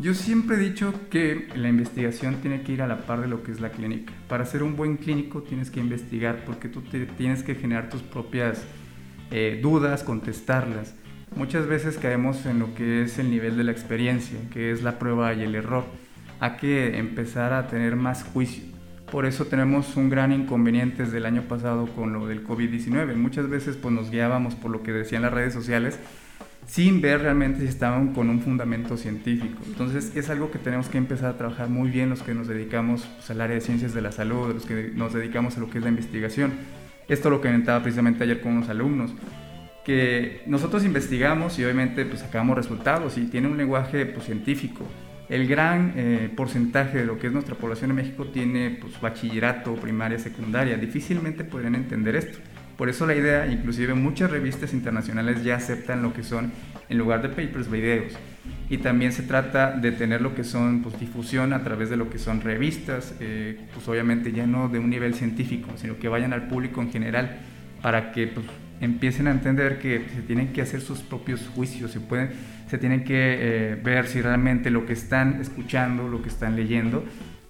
Yo 0.00 0.12
siempre 0.12 0.56
he 0.56 0.58
dicho 0.58 0.92
que 1.08 1.48
la 1.54 1.68
investigación 1.68 2.36
tiene 2.36 2.62
que 2.62 2.72
ir 2.72 2.82
a 2.82 2.88
la 2.88 3.06
par 3.06 3.20
de 3.20 3.28
lo 3.28 3.44
que 3.44 3.52
es 3.52 3.60
la 3.60 3.70
clínica. 3.70 4.12
Para 4.28 4.44
ser 4.44 4.64
un 4.64 4.74
buen 4.74 4.96
clínico 4.96 5.42
tienes 5.42 5.70
que 5.70 5.78
investigar 5.78 6.44
porque 6.44 6.68
tú 6.68 6.82
tienes 7.16 7.44
que 7.44 7.54
generar 7.54 7.90
tus 7.90 8.02
propias 8.02 8.64
eh, 9.30 9.60
dudas, 9.62 10.02
contestarlas. 10.02 10.96
Muchas 11.36 11.66
veces 11.66 11.96
caemos 11.96 12.44
en 12.44 12.58
lo 12.58 12.74
que 12.74 13.02
es 13.02 13.18
el 13.20 13.30
nivel 13.30 13.56
de 13.56 13.64
la 13.64 13.72
experiencia, 13.72 14.38
que 14.52 14.72
es 14.72 14.82
la 14.82 14.98
prueba 14.98 15.32
y 15.32 15.42
el 15.42 15.54
error. 15.54 15.84
Hay 16.40 16.56
que 16.56 16.98
empezar 16.98 17.52
a 17.52 17.68
tener 17.68 17.94
más 17.94 18.24
juicio. 18.24 18.64
Por 19.12 19.26
eso 19.26 19.44
tenemos 19.44 19.96
un 19.96 20.10
gran 20.10 20.32
inconveniente 20.32 21.04
desde 21.04 21.18
el 21.18 21.26
año 21.26 21.42
pasado 21.42 21.86
con 21.86 22.12
lo 22.12 22.26
del 22.26 22.44
COVID-19. 22.44 23.14
Muchas 23.14 23.48
veces 23.48 23.76
pues, 23.76 23.94
nos 23.94 24.10
guiábamos 24.10 24.56
por 24.56 24.72
lo 24.72 24.82
que 24.82 24.92
decían 24.92 25.22
las 25.22 25.32
redes 25.32 25.54
sociales 25.54 26.00
sin 26.66 27.00
ver 27.00 27.22
realmente 27.22 27.60
si 27.60 27.66
estaban 27.66 28.14
con 28.14 28.30
un 28.30 28.40
fundamento 28.40 28.96
científico. 28.96 29.58
Entonces 29.66 30.12
es 30.16 30.30
algo 30.30 30.50
que 30.50 30.58
tenemos 30.58 30.88
que 30.88 30.98
empezar 30.98 31.30
a 31.34 31.38
trabajar 31.38 31.68
muy 31.68 31.90
bien 31.90 32.10
los 32.10 32.22
que 32.22 32.34
nos 32.34 32.48
dedicamos 32.48 33.02
pues, 33.16 33.30
al 33.30 33.40
área 33.40 33.54
de 33.54 33.60
ciencias 33.60 33.94
de 33.94 34.00
la 34.00 34.12
salud, 34.12 34.54
los 34.54 34.66
que 34.66 34.92
nos 34.94 35.12
dedicamos 35.12 35.56
a 35.56 35.60
lo 35.60 35.70
que 35.70 35.78
es 35.78 35.84
la 35.84 35.90
investigación. 35.90 36.52
Esto 37.08 37.28
lo 37.28 37.40
comentaba 37.40 37.82
precisamente 37.82 38.24
ayer 38.24 38.40
con 38.40 38.52
unos 38.52 38.68
alumnos, 38.70 39.12
que 39.84 40.42
nosotros 40.46 40.84
investigamos 40.84 41.58
y 41.58 41.64
obviamente 41.64 42.06
pues 42.06 42.20
sacamos 42.20 42.56
resultados 42.56 43.18
y 43.18 43.26
tiene 43.26 43.48
un 43.48 43.58
lenguaje 43.58 44.06
pues, 44.06 44.24
científico. 44.24 44.86
El 45.28 45.46
gran 45.46 45.92
eh, 45.96 46.30
porcentaje 46.34 46.98
de 46.98 47.06
lo 47.06 47.18
que 47.18 47.28
es 47.28 47.32
nuestra 47.32 47.54
población 47.54 47.90
en 47.90 47.96
México 47.96 48.26
tiene 48.26 48.78
pues, 48.80 48.98
bachillerato, 49.00 49.74
primaria, 49.74 50.18
secundaria. 50.18 50.76
Difícilmente 50.76 51.44
podrían 51.44 51.74
entender 51.74 52.16
esto. 52.16 52.38
Por 52.76 52.88
eso 52.88 53.06
la 53.06 53.14
idea, 53.14 53.46
inclusive 53.46 53.94
muchas 53.94 54.30
revistas 54.30 54.72
internacionales 54.72 55.44
ya 55.44 55.56
aceptan 55.56 56.02
lo 56.02 56.12
que 56.12 56.24
son, 56.24 56.52
en 56.88 56.98
lugar 56.98 57.22
de 57.22 57.28
papers, 57.28 57.70
videos. 57.70 58.14
Y 58.68 58.78
también 58.78 59.12
se 59.12 59.22
trata 59.22 59.70
de 59.70 59.92
tener 59.92 60.20
lo 60.20 60.34
que 60.34 60.42
son 60.42 60.82
pues, 60.82 60.98
difusión 60.98 61.52
a 61.52 61.62
través 61.62 61.90
de 61.90 61.96
lo 61.96 62.10
que 62.10 62.18
son 62.18 62.40
revistas, 62.40 63.14
eh, 63.20 63.60
pues 63.72 63.86
obviamente 63.88 64.32
ya 64.32 64.46
no 64.46 64.68
de 64.68 64.78
un 64.78 64.90
nivel 64.90 65.14
científico, 65.14 65.70
sino 65.76 65.98
que 65.98 66.08
vayan 66.08 66.32
al 66.32 66.48
público 66.48 66.82
en 66.82 66.90
general 66.90 67.36
para 67.80 68.10
que 68.10 68.26
pues, 68.26 68.46
empiecen 68.80 69.28
a 69.28 69.30
entender 69.30 69.78
que 69.78 70.06
se 70.14 70.22
tienen 70.22 70.52
que 70.52 70.62
hacer 70.62 70.80
sus 70.80 71.00
propios 71.00 71.48
juicios, 71.54 71.92
se, 71.92 72.00
pueden, 72.00 72.30
se 72.68 72.78
tienen 72.78 73.04
que 73.04 73.38
eh, 73.40 73.74
ver 73.76 74.06
si 74.08 74.20
realmente 74.20 74.70
lo 74.70 74.84
que 74.84 74.94
están 74.94 75.40
escuchando, 75.40 76.08
lo 76.08 76.22
que 76.22 76.28
están 76.28 76.56
leyendo, 76.56 77.04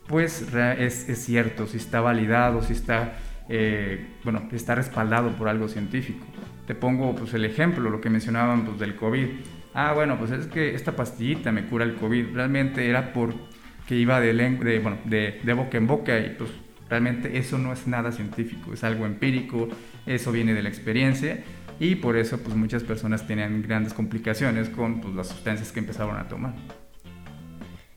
pues 0.06 0.46
es, 0.78 1.08
es 1.08 1.24
cierto, 1.24 1.66
si 1.66 1.78
está 1.78 2.00
validado, 2.02 2.62
si 2.62 2.74
está 2.74 3.14
eh, 3.48 4.06
bueno, 4.24 4.48
está 4.52 4.74
respaldado 4.74 5.30
por 5.36 5.48
algo 5.48 5.68
científico. 5.68 6.24
Te 6.66 6.74
pongo 6.74 7.14
pues, 7.14 7.34
el 7.34 7.44
ejemplo, 7.44 7.90
lo 7.90 8.00
que 8.00 8.10
mencionaban 8.10 8.64
pues, 8.64 8.78
del 8.78 8.96
COVID. 8.96 9.26
Ah, 9.74 9.92
bueno, 9.94 10.18
pues 10.18 10.30
es 10.30 10.46
que 10.46 10.74
esta 10.74 10.92
pastillita 10.92 11.52
me 11.52 11.66
cura 11.66 11.84
el 11.84 11.94
COVID. 11.94 12.34
Realmente 12.34 12.88
era 12.88 13.12
porque 13.12 13.96
iba 13.96 14.20
de, 14.20 14.32
de, 14.32 14.78
bueno, 14.78 14.98
de, 15.04 15.40
de 15.42 15.52
boca 15.52 15.76
en 15.76 15.86
boca 15.86 16.18
y 16.18 16.30
pues 16.38 16.50
realmente 16.88 17.38
eso 17.38 17.58
no 17.58 17.72
es 17.72 17.86
nada 17.86 18.12
científico, 18.12 18.72
es 18.72 18.84
algo 18.84 19.06
empírico, 19.06 19.68
eso 20.06 20.32
viene 20.32 20.54
de 20.54 20.62
la 20.62 20.68
experiencia 20.68 21.42
y 21.80 21.96
por 21.96 22.16
eso 22.16 22.38
pues 22.38 22.54
muchas 22.54 22.84
personas 22.84 23.26
tenían 23.26 23.62
grandes 23.62 23.92
complicaciones 23.92 24.68
con 24.68 25.00
pues, 25.00 25.14
las 25.14 25.28
sustancias 25.28 25.72
que 25.72 25.80
empezaron 25.80 26.16
a 26.16 26.28
tomar. 26.28 26.54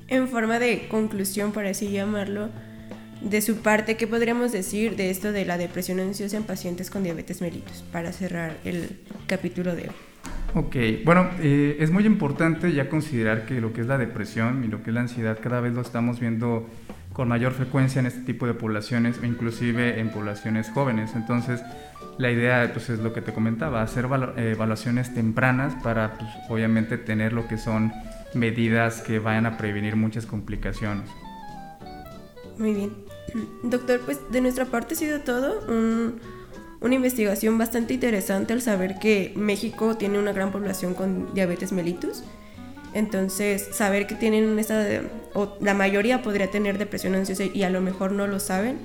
En 0.08 0.28
forma 0.28 0.58
de 0.58 0.88
conclusión, 0.88 1.52
por 1.52 1.66
así 1.66 1.92
llamarlo, 1.92 2.50
de 3.22 3.42
su 3.42 3.58
parte, 3.58 3.98
¿qué 3.98 4.08
podríamos 4.08 4.52
decir 4.52 4.96
de 4.96 5.10
esto 5.10 5.32
de 5.32 5.46
la 5.46 5.58
depresión 5.58 6.00
ansiosa 6.00 6.38
en 6.38 6.44
pacientes 6.44 6.90
con 6.90 7.04
diabetes 7.04 7.42
mellitus 7.42 7.84
para 7.92 8.12
cerrar 8.12 8.58
el 8.64 9.00
capítulo 9.28 9.76
de 9.76 9.84
hoy? 9.84 9.96
Ok, 10.54 10.76
bueno, 11.04 11.30
eh, 11.40 11.78
es 11.80 11.92
muy 11.92 12.06
importante 12.06 12.72
ya 12.74 12.90
considerar 12.90 13.46
que 13.46 13.60
lo 13.60 13.74
que 13.74 13.82
es 13.82 13.88
la 13.88 13.98
depresión 13.98 14.64
y 14.64 14.68
lo 14.68 14.82
que 14.82 14.92
es 14.92 14.94
la 14.94 15.02
ansiedad 15.02 15.38
cada 15.42 15.60
vez 15.60 15.74
lo 15.74 15.82
estamos 15.82 16.20
viendo 16.20 16.68
con 17.14 17.28
mayor 17.28 17.54
frecuencia 17.54 18.00
en 18.00 18.06
este 18.06 18.22
tipo 18.22 18.46
de 18.46 18.54
poblaciones, 18.54 19.20
inclusive 19.24 20.00
en 20.00 20.10
poblaciones 20.10 20.70
jóvenes. 20.70 21.12
Entonces, 21.16 21.62
la 22.18 22.32
idea 22.32 22.70
pues, 22.72 22.90
es 22.90 23.00
lo 23.00 23.14
que 23.14 23.22
te 23.22 23.34
comentaba, 23.34 23.82
hacer 23.82 24.06
eh, 24.38 24.52
evaluaciones 24.52 25.14
tempranas 25.14 25.74
para 25.84 26.14
pues, 26.18 26.30
obviamente 26.50 26.98
tener 26.98 27.34
lo 27.34 27.48
que 27.48 27.58
son 27.58 27.92
medidas 28.34 29.02
que 29.02 29.20
vayan 29.20 29.46
a 29.48 29.58
prevenir 29.58 29.96
muchas 29.96 30.26
complicaciones. 30.26 31.10
Muy 32.58 32.74
bien. 32.74 33.07
Doctor, 33.64 34.02
pues 34.02 34.20
de 34.32 34.42
nuestra 34.42 34.66
parte 34.66 34.96
ha 34.96 34.98
sido 34.98 35.20
todo. 35.22 35.64
una 36.80 36.96
investigación 36.96 37.58
bastante 37.58 37.96
interesante 37.96 38.54
al 38.54 38.62
saber 38.62 39.00
que 39.00 39.34
México 39.36 39.98
tiene 39.98 40.20
una 40.20 40.32
gran 40.32 40.52
población 40.52 40.94
con 40.94 41.34
diabetes 41.34 41.72
mellitus. 41.72 42.24
Entonces, 42.94 43.68
saber 43.74 44.08
que 44.08 44.16
tienen 44.16 44.58
esta, 44.58 44.86
o 45.34 45.58
la 45.60 45.74
mayoría 45.74 46.22
podría 46.22 46.50
tener 46.50 46.78
depresión 46.78 47.16
ansiosa 47.16 47.44
y 47.44 47.64
a 47.64 47.70
lo 47.70 47.82
mejor 47.82 48.12
no 48.12 48.28
lo 48.28 48.40
saben, 48.40 48.78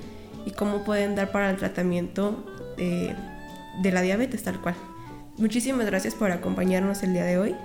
y 0.45 0.51
cómo 0.51 0.83
pueden 0.83 1.15
dar 1.15 1.31
para 1.31 1.49
el 1.49 1.57
tratamiento 1.57 2.45
de, 2.77 3.15
de 3.81 3.91
la 3.91 4.01
diabetes 4.01 4.43
tal 4.43 4.59
cual. 4.59 4.75
Muchísimas 5.37 5.85
gracias 5.85 6.13
por 6.13 6.31
acompañarnos 6.31 7.01
el 7.03 7.13
día 7.13 7.23
de 7.23 7.37
hoy. 7.37 7.55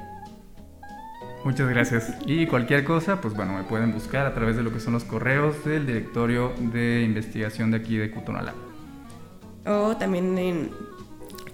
Muchas 1.48 1.70
gracias. 1.70 2.12
Y 2.26 2.46
cualquier 2.46 2.84
cosa, 2.84 3.22
pues 3.22 3.32
bueno, 3.32 3.54
me 3.54 3.62
pueden 3.62 3.90
buscar 3.90 4.26
a 4.26 4.34
través 4.34 4.54
de 4.56 4.62
lo 4.62 4.70
que 4.70 4.80
son 4.80 4.92
los 4.92 5.04
correos 5.04 5.64
del 5.64 5.86
directorio 5.86 6.52
de 6.58 7.00
investigación 7.02 7.70
de 7.70 7.78
aquí 7.78 7.96
de 7.96 8.10
Cutonalá. 8.10 8.52
O 9.64 9.96
también 9.96 10.36
en 10.36 10.70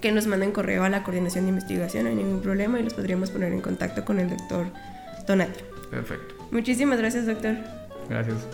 que 0.00 0.10
nos 0.10 0.26
manden 0.26 0.50
correo 0.50 0.82
a 0.82 0.88
la 0.88 1.04
coordinación 1.04 1.44
de 1.44 1.50
investigación, 1.50 2.04
no 2.04 2.10
hay 2.10 2.16
ningún 2.16 2.42
problema 2.42 2.80
y 2.80 2.82
los 2.82 2.92
podríamos 2.92 3.30
poner 3.30 3.52
en 3.52 3.60
contacto 3.60 4.04
con 4.04 4.18
el 4.18 4.30
doctor 4.30 4.66
Donati. 5.28 5.60
Perfecto. 5.92 6.34
Muchísimas 6.50 6.98
gracias, 6.98 7.26
doctor. 7.26 7.54
Gracias. 8.08 8.48